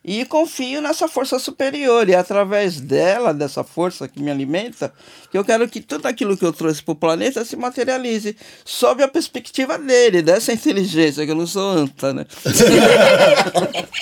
[0.05, 2.09] E confio nessa força superior.
[2.09, 4.93] E é através dela, dessa força que me alimenta,
[5.31, 8.35] que eu quero que tudo aquilo que eu trouxe para o planeta se materialize.
[8.65, 12.25] Sob a perspectiva dele, dessa inteligência, que eu não sou anta, né?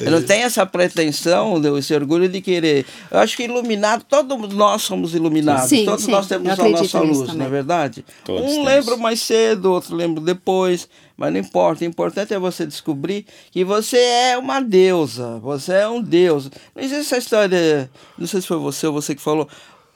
[0.00, 2.84] Eu não tenho essa pretensão, esse orgulho de querer.
[3.10, 5.68] Eu acho que iluminado, todos nós somos iluminados.
[5.68, 7.36] Sim, todos sim, nós temos a nossa luz, também.
[7.36, 8.04] não é verdade?
[8.24, 8.66] Todos um temos.
[8.66, 11.84] lembra mais cedo, outro lembra depois, mas não importa.
[11.84, 16.50] O importante é você descobrir que você é uma deusa, você é um deus.
[16.74, 19.48] Não existe essa história, não sei se foi você ou você que falou.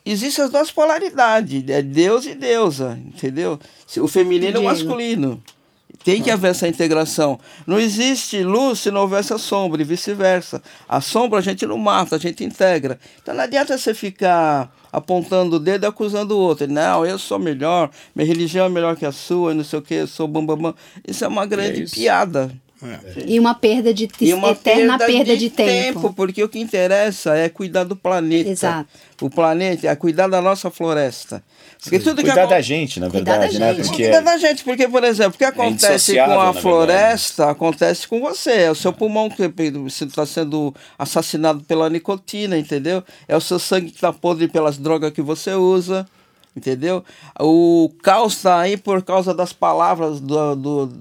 [0.05, 3.59] Existem as duas polaridades, é Deus e deusa, entendeu?
[3.99, 5.43] O feminino e o masculino.
[6.03, 7.39] Tem que haver essa integração.
[7.67, 10.63] Não existe luz se não houver essa sombra e vice-versa.
[10.89, 12.99] A sombra a gente não mata, a gente integra.
[13.23, 16.67] Então não adianta você ficar apontando o dedo e acusando o outro.
[16.67, 19.95] Não, eu sou melhor, minha religião é melhor que a sua, não sei o que,
[19.95, 20.75] eu sou bam, bam, bam.
[21.07, 21.95] Isso é uma grande isso.
[21.95, 22.51] piada.
[23.27, 26.13] E uma perda de E uma eterna perda, de, tempo.
[26.15, 28.49] Porque o que interessa é cuidar do planeta.
[28.49, 28.89] Exato.
[29.21, 31.43] O planeta é cuidar da nossa floresta.
[31.83, 33.75] Porque tudo que Cuidar acon- da gente, na Cuidar da verdade, né?
[33.75, 33.87] gente.
[33.89, 38.09] Porque Cuida da gente, porque, por exemplo, o que acontece com indissociável, a floresta acontece
[38.09, 38.51] com você.
[38.53, 39.43] É o seu pulmão que
[40.05, 43.03] está sendo assassinado pela nicotina, entendeu?
[43.29, 46.07] É o seu sangue que está podre pelas drogas que você usa,
[46.57, 47.05] entendeu?
[47.39, 50.93] O caos está aí por causa das palavras do, do,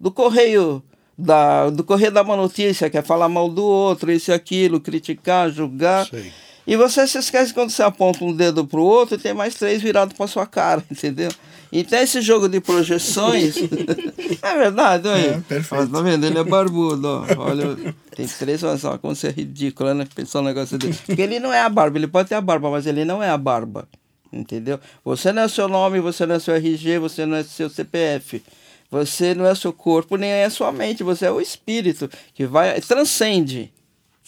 [0.00, 0.82] do correio
[1.18, 5.50] da, do correr da uma notícia, quer falar mal do outro, isso e aquilo, criticar,
[5.50, 6.06] julgar.
[6.06, 6.32] Sei.
[6.64, 9.82] E você se esquece quando você aponta um dedo pro outro e tem mais três
[9.82, 11.30] virados pra sua cara, entendeu?
[11.72, 13.56] Então esse jogo de projeções.
[14.42, 15.18] é verdade, olha.
[15.18, 15.88] É, perfeito.
[15.88, 16.24] Tá vendo?
[16.24, 17.24] Ele é barbudo, ó.
[17.38, 20.06] Olha, tem três, olha só, como você é ridículo, né?
[20.14, 21.02] Pensar um negócio desse.
[21.02, 23.30] Porque ele não é a barba, ele pode ter a barba, mas ele não é
[23.30, 23.88] a barba.
[24.30, 24.78] Entendeu?
[25.04, 28.42] Você não é seu nome, você não é seu RG, você não é seu CPF.
[28.90, 32.80] Você não é seu corpo, nem é sua mente, você é o espírito que vai.
[32.80, 33.72] transcende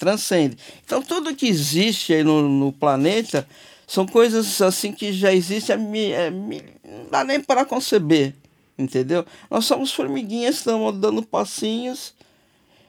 [0.00, 0.56] transcende.
[0.82, 3.46] Então tudo que existe aí no, no planeta
[3.86, 5.76] são coisas assim que já existem,
[6.12, 8.34] é, mi- não dá nem para conceber,
[8.78, 9.26] entendeu?
[9.50, 12.14] Nós somos formiguinhas, estamos dando passinhos.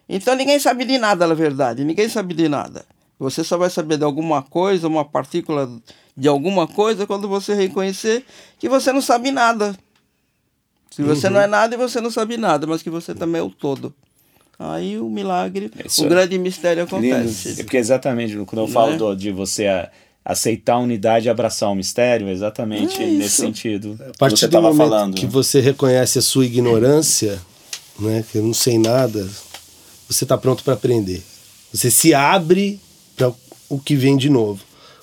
[0.08, 2.86] Então ninguém sabe de nada, na verdade, ninguém sabe de nada.
[3.20, 5.70] Você só vai saber de alguma coisa, uma partícula
[6.16, 8.26] de alguma coisa, quando você reconhecer
[8.58, 9.76] que você não sabe nada.
[10.92, 13.44] Se você não é nada e você não sabe nada, mas que você também é
[13.44, 13.94] o todo.
[14.60, 17.64] Aí o milagre, Isso o é grande mistério É acontece.
[17.64, 18.98] porque exatamente quando eu falo Né?
[18.98, 19.90] do- de você a-
[20.24, 24.38] aceitar a unidade e abraçar o mistério, é exatamente É nesse sentido A que partir
[24.42, 25.16] você do momento falando.
[25.16, 27.42] que você reconhece a sua ignorância,
[28.00, 29.28] né, que eu não sei nada,
[30.08, 31.24] você está pronto para aprender.
[31.74, 32.80] Você se abre
[33.16, 33.32] para
[33.70, 34.62] o que vem de novo.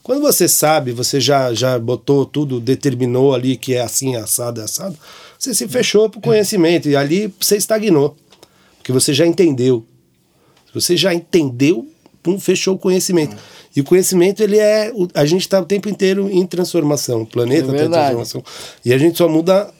[0.08, 4.64] Quando você sabe, você já, já botou tudo, determinou ali que é assim, assado, é
[4.64, 4.96] assado,
[5.38, 8.16] você se fechou para o conhecimento e ali você estagnou.
[8.78, 9.84] Porque você já entendeu.
[10.72, 11.86] Você já entendeu,
[12.22, 13.36] pum, fechou o conhecimento.
[13.76, 14.90] E o conhecimento, ele é.
[15.12, 17.20] A gente está o tempo inteiro em transformação.
[17.20, 18.42] O planeta É está em transformação.
[18.82, 19.70] E a gente só muda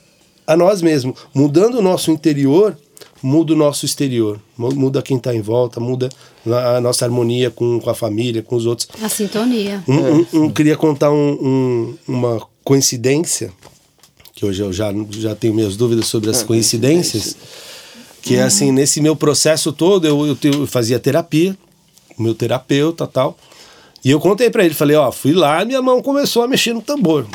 [0.47, 1.18] a nós mesmos.
[1.33, 2.76] Mudando o nosso interior,
[3.22, 4.40] muda o nosso exterior.
[4.56, 6.08] Mu- Muda quem está em volta, muda
[6.46, 8.88] a nossa harmonia com, com a família, com os outros.
[9.02, 9.82] A sintonia.
[9.88, 13.52] Um, um- um- queria contar um- um- uma coincidência,
[14.34, 17.36] que hoje eu já, já tenho minhas dúvidas sobre as coincidências,
[18.22, 21.56] que é assim, nesse meu processo todo, eu, eu, te- eu fazia terapia,
[22.16, 23.36] o meu terapeuta tal,
[24.04, 26.80] e eu contei pra ele, falei, ó, fui lá, minha mão começou a mexer no
[26.82, 27.26] tambor.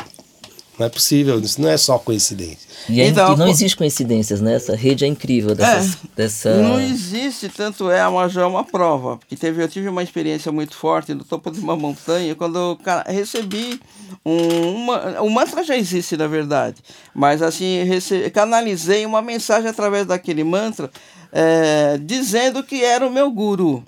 [0.78, 2.68] Não é possível, isso não é só coincidência.
[2.88, 4.54] E, é- Então, e não existe coincidências, né?
[4.54, 6.54] Essa rede é incrível dessas, dessa...
[6.56, 9.16] Não existe, tanto é, a Major é uma prova.
[9.16, 12.76] Porque teve, eu tive uma experiência muito forte no topo de uma montanha, quando eu
[12.82, 13.80] cara, recebi
[14.26, 16.82] um, uma, o mantra já existe, na verdade.
[17.14, 20.90] Mas assim, rece, canalizei uma mensagem através daquele mantra,
[21.32, 23.84] é, dizendo que era o meu guru,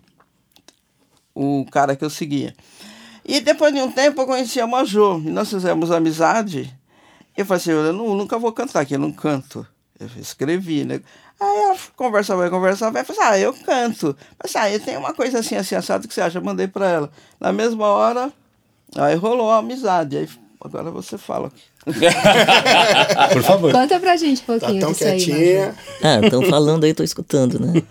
[1.35, 2.55] o cara que eu seguia.
[3.27, 6.73] E depois de um tempo eu conheci a Major, e nós fizemos amizade.
[7.37, 9.67] Eu falei assim, eu nu- nunca vou cantar aqui, eu não canto.
[9.99, 11.01] Eu escrevi, né?
[11.41, 14.17] Aí ela conversava, vai, conversava, vai, falei assim, ah, eu canto.
[14.43, 16.39] Mas ah, eu tenho uma coisa assim, assim, assado que você acha?
[16.39, 17.11] Eu mandei pra ela.
[17.41, 18.33] Na mesma hora,
[18.95, 20.17] aí rolou a amizade.
[20.17, 20.29] Aí
[20.61, 21.51] agora você fala.
[23.33, 23.73] Por favor.
[23.73, 25.75] Conta pra gente um Tá pouquinho tão disso aí, quietinha.
[26.03, 27.83] Ah, estão falando aí, tô escutando, né?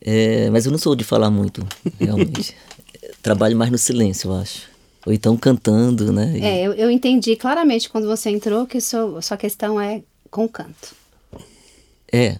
[0.00, 1.66] É, mas eu não sou de falar muito,
[1.98, 2.56] realmente.
[3.22, 4.69] Trabalho mais no silêncio, eu acho.
[5.06, 6.32] Ou então cantando, né?
[6.36, 10.46] E- É, eu, eu entendi claramente quando você entrou que sua, sua questão é com
[10.48, 10.94] canto.
[12.12, 12.36] É,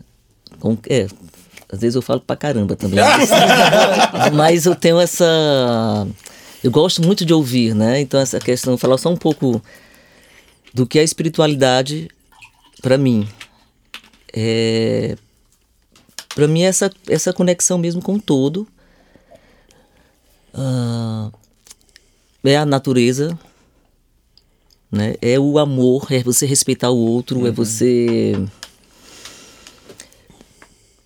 [0.59, 1.07] com- é.
[1.73, 2.99] Às vezes eu falo pra caramba também.
[4.35, 5.25] Mas, eu tenho essa.
[6.63, 8.01] Eu gosto muito de ouvir, né?
[8.01, 9.63] Então, essa questão, falar só um pouco
[10.75, 12.09] do que é espiritualidade
[12.83, 13.27] pra mim.
[14.33, 15.17] É,
[16.35, 18.67] para mim, é essa, essa conexão mesmo com o todo.
[20.53, 21.31] Ah,
[22.45, 23.39] é a natureza,
[24.91, 25.15] né?
[25.21, 28.33] É o amor, é você respeitar o outro, é você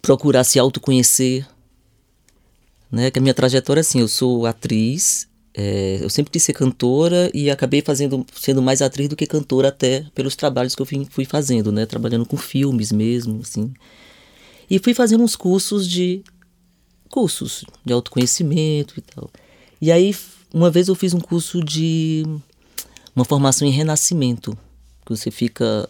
[0.01, 1.47] procurar se autoconhecer,
[2.91, 3.11] né?
[3.11, 7.31] Que a minha trajetória é assim, eu sou atriz, é, eu sempre quis ser cantora
[7.35, 11.07] e acabei fazendo, sendo mais atriz do que cantora até pelos trabalhos que eu fui,
[11.11, 11.87] fui fazendo, né?
[11.87, 13.73] Trabalhando com filmes mesmo, assim.
[14.69, 16.23] E fui fazendo uns cursos de
[17.09, 19.31] cursos de autoconhecimento e tal.
[19.81, 20.13] E aí
[20.55, 22.25] uma vez eu fiz um curso de
[23.15, 24.57] uma formação em renascimento,
[25.05, 25.89] que você fica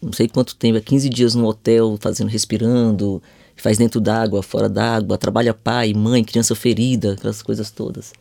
[0.00, 3.20] não sei quanto tempo, é 15 dias no hotel, fazendo, respirando,
[3.56, 8.12] faz dentro d'água, fora d'água, trabalha pai, mãe, criança ferida, aquelas coisas todas.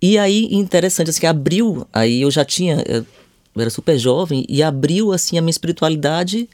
[0.00, 3.04] E aí, interessante, assim, abriu, aí eu já tinha, eu
[3.56, 6.48] era super jovem, e abriu, assim, a minha espiritualidade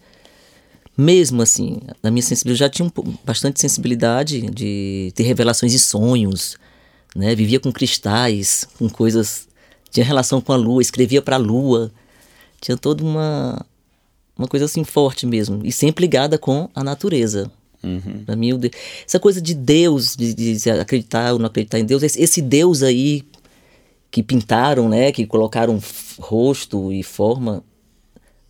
[0.97, 5.79] mesmo, assim, na minha sensibilidade, eu já tinha um, bastante sensibilidade de ter revelações e
[5.79, 6.57] sonhos,
[7.17, 9.49] né, vivia com cristais, com coisas,
[9.91, 11.91] tinha relação com a lua, escrevia para a lua,
[12.61, 13.65] tinha toda uma
[14.37, 17.51] uma coisa assim forte mesmo e sempre ligada com a natureza.
[18.25, 18.71] Pra mim, o de-
[19.05, 22.83] essa coisa de Deus, de, de acreditar ou não acreditar em Deus, esse, esse Deus
[22.85, 23.25] aí
[24.13, 25.81] que pintaram, né, que colocaram
[26.21, 27.65] rosto e forma,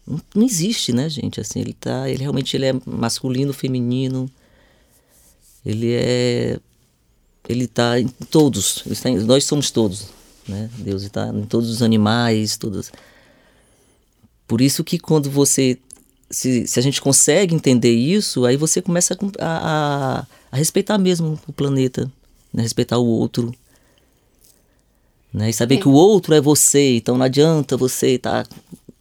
[0.07, 1.41] não, não existe, né, gente?
[1.41, 4.31] Assim, ele tá, ele realmente ele é masculino, feminino,
[5.65, 6.59] ele é
[7.49, 10.07] ele está em todos, está em- nós somos todos,
[10.47, 10.69] né?
[10.79, 12.93] Deus está em todos os animais, todas.
[14.47, 15.79] Por isso que quando você
[16.31, 21.39] se, se a gente consegue entender isso, aí você começa a, a, a- respeitar mesmo
[21.47, 22.11] o planeta,
[22.53, 22.63] né?
[22.63, 23.55] respeitar o outro.
[25.33, 25.51] Né?
[25.51, 28.47] E saber que o outro é você, então não adianta você tá,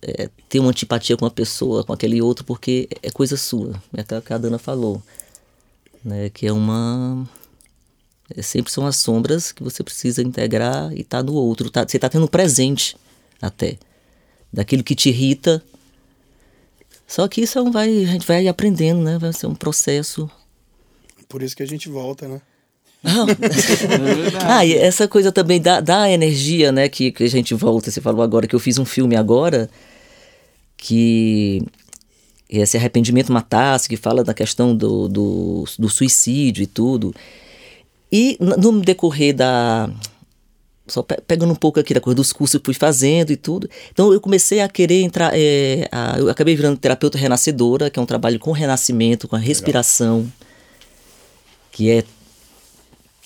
[0.01, 4.01] é, ter uma antipatia com uma pessoa, com aquele outro, porque é coisa sua, é
[4.01, 5.01] aquilo que a Dana falou.
[6.03, 6.29] Né?
[6.29, 7.27] Que é uma.
[8.35, 11.69] É, sempre são as sombras que você precisa integrar e tá no outro.
[11.69, 12.95] Tá, você tá tendo um presente
[13.41, 13.77] até.
[14.51, 15.63] Daquilo que te irrita.
[17.07, 19.17] Só que isso é um vai, a gente vai aprendendo, né?
[19.17, 20.29] Vai ser um processo.
[21.29, 22.41] Por isso que a gente volta, né?
[24.45, 26.89] Ah, e essa coisa também da, da energia, né?
[26.89, 27.89] Que, que a gente volta.
[27.91, 29.69] Você falou agora que eu fiz um filme agora
[30.75, 31.63] que
[32.49, 37.13] esse arrependimento matasse, que fala da questão do, do, do suicídio e tudo.
[38.11, 39.89] E no decorrer da.
[40.87, 43.35] Só pe- pegando um pouco aqui da coisa dos cursos que eu fui fazendo e
[43.35, 43.69] tudo.
[43.91, 45.31] Então eu comecei a querer entrar.
[45.33, 49.39] é, a- eu acabei virando terapeuta renascedora, que é um trabalho com renascimento, com a
[49.39, 50.31] respiração,
[51.73, 52.03] que é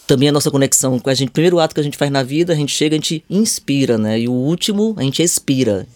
[0.08, 1.30] também a nossa conexão com a gente.
[1.32, 4.20] Primeiro ato que a gente faz na vida, a gente chega, a gente inspira, né?
[4.20, 5.88] E o último, a gente expira.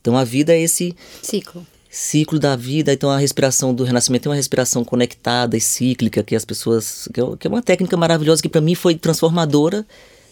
[0.00, 1.66] Então a vida é esse Ciclo.
[1.90, 2.92] Ciclo da vida.
[2.92, 7.20] Então a respiração do renascimento é uma respiração conectada e cíclica que as pessoas que
[7.20, 9.84] é, é uma técnica maravilhosa que para mim foi transformadora.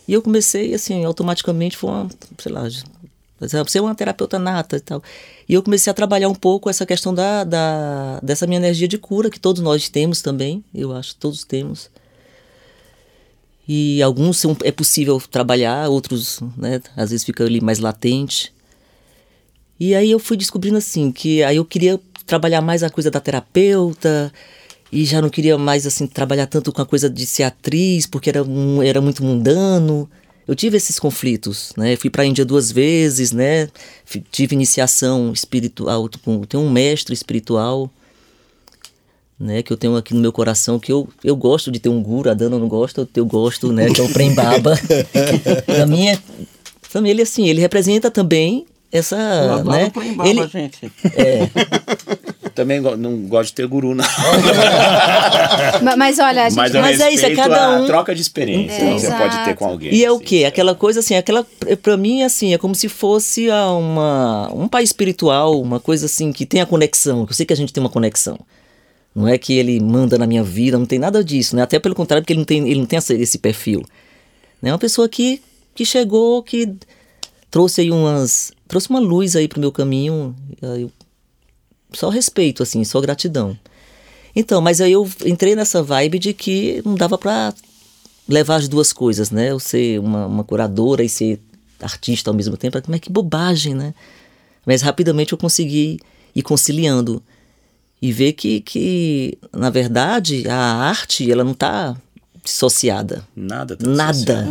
[0.06, 2.62] E eu comecei assim, automaticamente foi uma, sei lá,
[3.40, 5.02] você é uma terapeuta nata e tal.
[5.48, 8.98] E eu comecei a trabalhar um pouco essa questão da, da dessa minha energia de
[8.98, 11.90] cura que todos nós temos também, eu acho, todos temos.
[13.66, 18.52] E alguns são, é possível trabalhar, outros, né, às vezes fica ali mais latente.
[19.80, 23.20] E aí eu fui descobrindo assim que aí eu queria trabalhar mais a coisa da
[23.20, 24.32] terapeuta
[24.90, 28.28] e já não queria mais assim trabalhar tanto com a coisa de ser atriz porque
[28.28, 30.08] era um, era muito mundano.
[30.46, 31.94] Eu tive esses conflitos, né?
[31.94, 33.68] Fui para a Índia duas vezes, né?
[34.30, 37.90] Tive iniciação espiritual, tenho um mestre espiritual,
[39.38, 39.62] né?
[39.62, 42.30] Que eu tenho aqui no meu coração que eu, eu gosto de ter um guru,
[42.30, 43.90] a Dana não gosta, eu gosto, né?
[43.90, 44.74] Que é o Prem Baba.
[45.68, 46.18] da minha
[46.80, 49.92] família, assim, ele representa também essa, Eu adoro né?
[50.24, 50.90] Ele, gente.
[52.54, 54.04] Também go- não gosto de ter guru, não.
[55.82, 56.56] Ma- Mas, olha, a gente.
[56.58, 59.54] Mas Mas é isso, é cada um- troca de experiência É, que você pode ter
[59.54, 59.94] com alguém.
[59.94, 60.24] E é o assim.
[60.24, 60.44] quê?
[60.44, 61.46] Aquela coisa assim, aquela
[61.82, 66.32] para mim assim, é como se fosse ah, uma um pai espiritual, uma coisa assim
[66.32, 67.26] que tem a conexão.
[67.28, 68.38] Eu sei que a gente tem uma conexão.
[69.14, 71.62] Não é que ele manda na minha vida, não tem nada disso, né?
[71.62, 73.82] Até pelo contrário, porque ele não tem ele não tem essa- esse perfil.
[74.62, 75.40] É uma pessoa que
[75.74, 76.72] que chegou, que
[77.52, 80.36] trouxe aí umas trouxe uma luz aí pro meu caminho,
[81.92, 83.58] só respeito assim, só gratidão.
[84.36, 87.52] Então, mas aí eu entrei nessa vibe de que não dava pra
[88.28, 89.50] levar as duas coisas, né?
[89.50, 91.40] Eu ser uma, uma curadora e ser
[91.80, 93.94] artista ao mesmo tempo, mas que bobagem, né?
[94.66, 95.98] Mas rapidamente eu consegui
[96.34, 97.22] ir conciliando
[98.00, 101.96] e ver que, que na verdade, a arte, ela não tá
[102.48, 103.22] dissociada.
[103.36, 103.76] Nada.
[103.76, 104.10] tá Nada.
[104.12, 104.50] associado.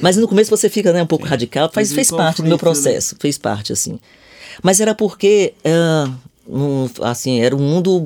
[0.00, 2.58] Mas no começo você fica né, um pouco radical, faz, fez parte do meu né?
[2.58, 3.98] processo, fez parte, assim.
[4.62, 6.10] Mas era porque, ah,
[6.48, 8.04] um, assim, era um mundo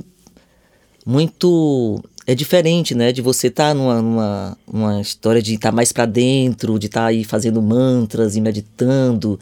[1.04, 2.02] muito...
[2.26, 3.10] É diferente, né?
[3.10, 7.24] De você estar numa, numa, numa história de estar mais para dentro, de estar aí
[7.24, 9.40] fazendo mantras e meditando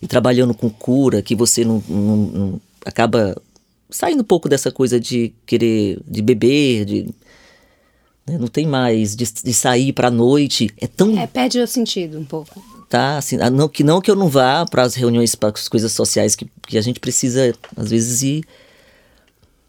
[0.00, 3.36] e trabalhando com cura, que você não, não- não- acaba
[3.90, 7.08] saindo um pouco dessa coisa de querer, de beber, de
[8.28, 10.70] né, não tem mais de, de sair para noite.
[10.80, 12.62] É tão É, perde o sentido um pouco.
[12.88, 13.18] tá?
[13.18, 15.92] Assim, ah, não, que não que eu não vá para as reuniões, para as coisas
[15.92, 18.44] sociais que, que a gente precisa, às vezes, ir.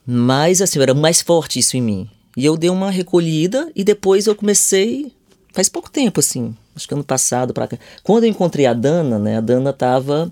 [0.06, 2.10] Mas, assim, era mais forte isso em mim.
[2.36, 5.12] E eu dei uma recolhida e depois eu comecei,
[5.54, 7.78] faz pouco tempo, assim, acho que ano passado para cá.
[8.04, 10.32] Quando eu encontrei a Dana, né, a Dana tava,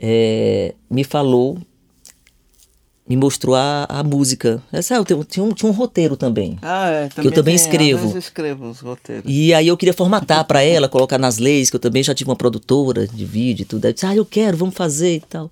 [0.00, 1.58] é, me falou,
[3.10, 4.62] me mostrou a, a música.
[4.72, 6.56] Essa, eu tenho- tinha, um, tinha um roteiro também.
[6.62, 7.08] Ah, é.
[7.08, 8.02] Que eu também tem- escrevo.
[8.06, 9.24] Vezes escrevo os roteiros.
[9.26, 12.30] E aí eu queria formatar para ela, colocar nas leis, que eu também já tive
[12.30, 13.84] uma produtora de vídeo e tudo.
[13.84, 15.50] Aí eu disse, ah, eu quero, vamos fazer e tal.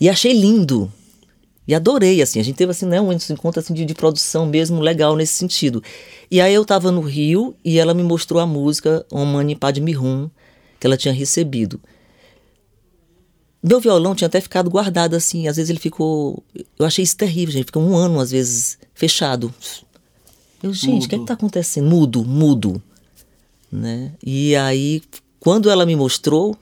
[0.00, 0.88] E achei lindo.
[1.66, 2.38] E adorei, assim.
[2.38, 5.82] A gente teve, assim, né, um encontro assim, de, de produção mesmo legal nesse sentido.
[6.30, 9.96] E aí eu tava no Rio e ela me mostrou a música Om Mani Padme
[9.98, 10.30] Hum,
[10.78, 11.80] que ela tinha recebido.
[13.62, 16.42] Meu violão tinha até ficado guardado assim, às vezes ele ficou.
[16.78, 17.66] Eu achei isso terrível, gente.
[17.66, 19.52] Fica um ano, às vezes, fechado.
[20.62, 21.88] Eu, gente, o que é que tá acontecendo?
[21.88, 22.82] Mudo, mudo.
[23.70, 24.12] Né?
[24.24, 25.02] E aí,
[25.38, 26.56] quando ela me mostrou,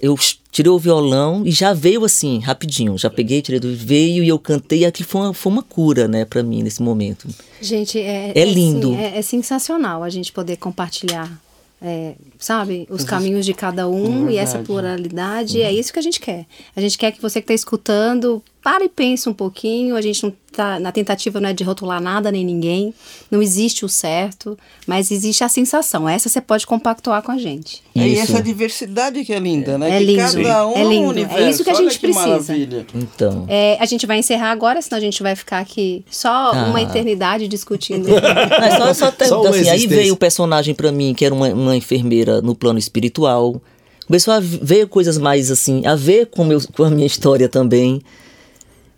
[0.00, 0.16] eu
[0.50, 2.98] tirei o violão e já veio assim, rapidinho.
[2.98, 4.80] Já peguei, tirei do veio e eu cantei.
[4.80, 7.28] E aquilo foi uma, foi uma cura, né, para mim nesse momento.
[7.60, 8.92] Gente, é, É lindo.
[8.92, 11.40] assim, é, é sensacional a gente poder compartilhar,
[11.86, 15.60] é, sabe, os caminhos de cada um e essa pluralidade.
[15.60, 16.46] É isso que a gente quer.
[16.74, 19.94] A gente quer que você que está escutando para e pense um pouquinho.
[19.94, 22.94] A gente não tá na tentativa não é de rotular nada nem ninguém.
[23.30, 24.56] Não existe o certo,
[24.86, 26.08] mas existe a sensação.
[26.08, 27.82] Essa você pode compactuar com a gente.
[27.94, 28.22] É, e Isso.
[28.32, 29.90] essa diversidade que é linda, né?
[29.94, 30.22] É que lindo.
[30.42, 31.02] cada um É lindo.
[31.02, 31.48] um É universo.
[31.50, 32.26] isso que a Olha gente precisa.
[32.26, 32.86] maravilha.
[32.94, 33.44] Então.
[33.48, 36.66] É, a gente vai encerrar agora, senão a gente vai ficar aqui só Ah.
[36.70, 38.08] uma eternidade discutindo.
[38.58, 41.76] Mas só, só, Só assim, aí veio o personagem pra mim, que era uma, uma
[41.76, 43.60] enfermeira no plano espiritual.
[44.06, 48.00] Começou a ver coisas mais assim, a ver com, meu, com a minha história também.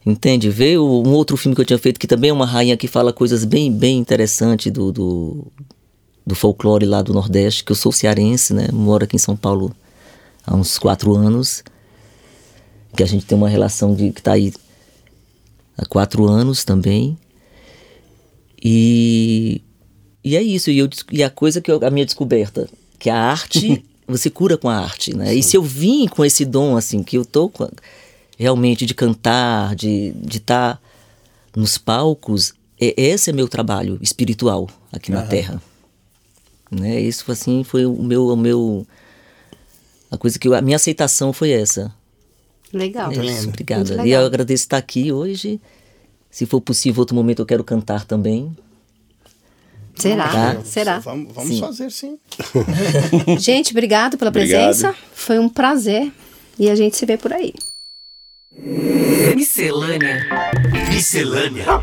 [0.07, 0.49] Entende?
[0.49, 3.13] Veio um outro filme que eu tinha feito, que também é uma rainha que fala
[3.13, 5.47] coisas bem, bem interessantes do, do,
[6.25, 8.69] do folclore lá do Nordeste, que eu sou cearense, né?
[8.73, 9.75] Moro aqui em São Paulo
[10.47, 11.65] há uns quatro anos.
[12.97, 14.55] Que a gente tem uma relação de que tá aí
[15.77, 17.19] há quatro anos também.
[18.63, 19.61] E,
[20.25, 20.71] e é isso.
[20.71, 24.57] E, eu, e a coisa que eu, a minha descoberta, que a arte, você cura
[24.57, 25.35] com a arte, né?
[25.35, 27.71] E se eu vim com esse dom, assim, que eu tô com a-
[28.37, 30.79] realmente de cantar, de estar de tá
[31.55, 35.61] nos palcos, é, esse é meu trabalho espiritual aqui na Terra.
[36.71, 37.01] Né?
[37.01, 38.29] Isso, assim, foi o meu...
[38.29, 38.87] O meu
[40.11, 41.93] a coisa que eu, a minha aceitação foi essa.
[42.73, 43.11] Legal.
[43.11, 43.95] É isso, obrigada.
[43.95, 44.21] E legal.
[44.21, 45.61] eu agradeço estar aqui hoje.
[46.31, 48.57] Se for possível, outro momento eu quero cantar também.
[49.95, 50.29] Será?
[50.29, 50.65] Tá.
[50.65, 50.99] Será?
[50.99, 51.61] Vamos, vamos Sim.
[51.61, 52.19] fazer sim.
[53.41, 54.65] Gente, obrigado pela Obrigado.
[54.65, 54.95] presença.
[55.15, 56.13] Foi um prazer.
[56.59, 57.55] E a gente se vê por aí.
[59.35, 60.27] Miscelânea.
[60.89, 61.83] Miscelânea.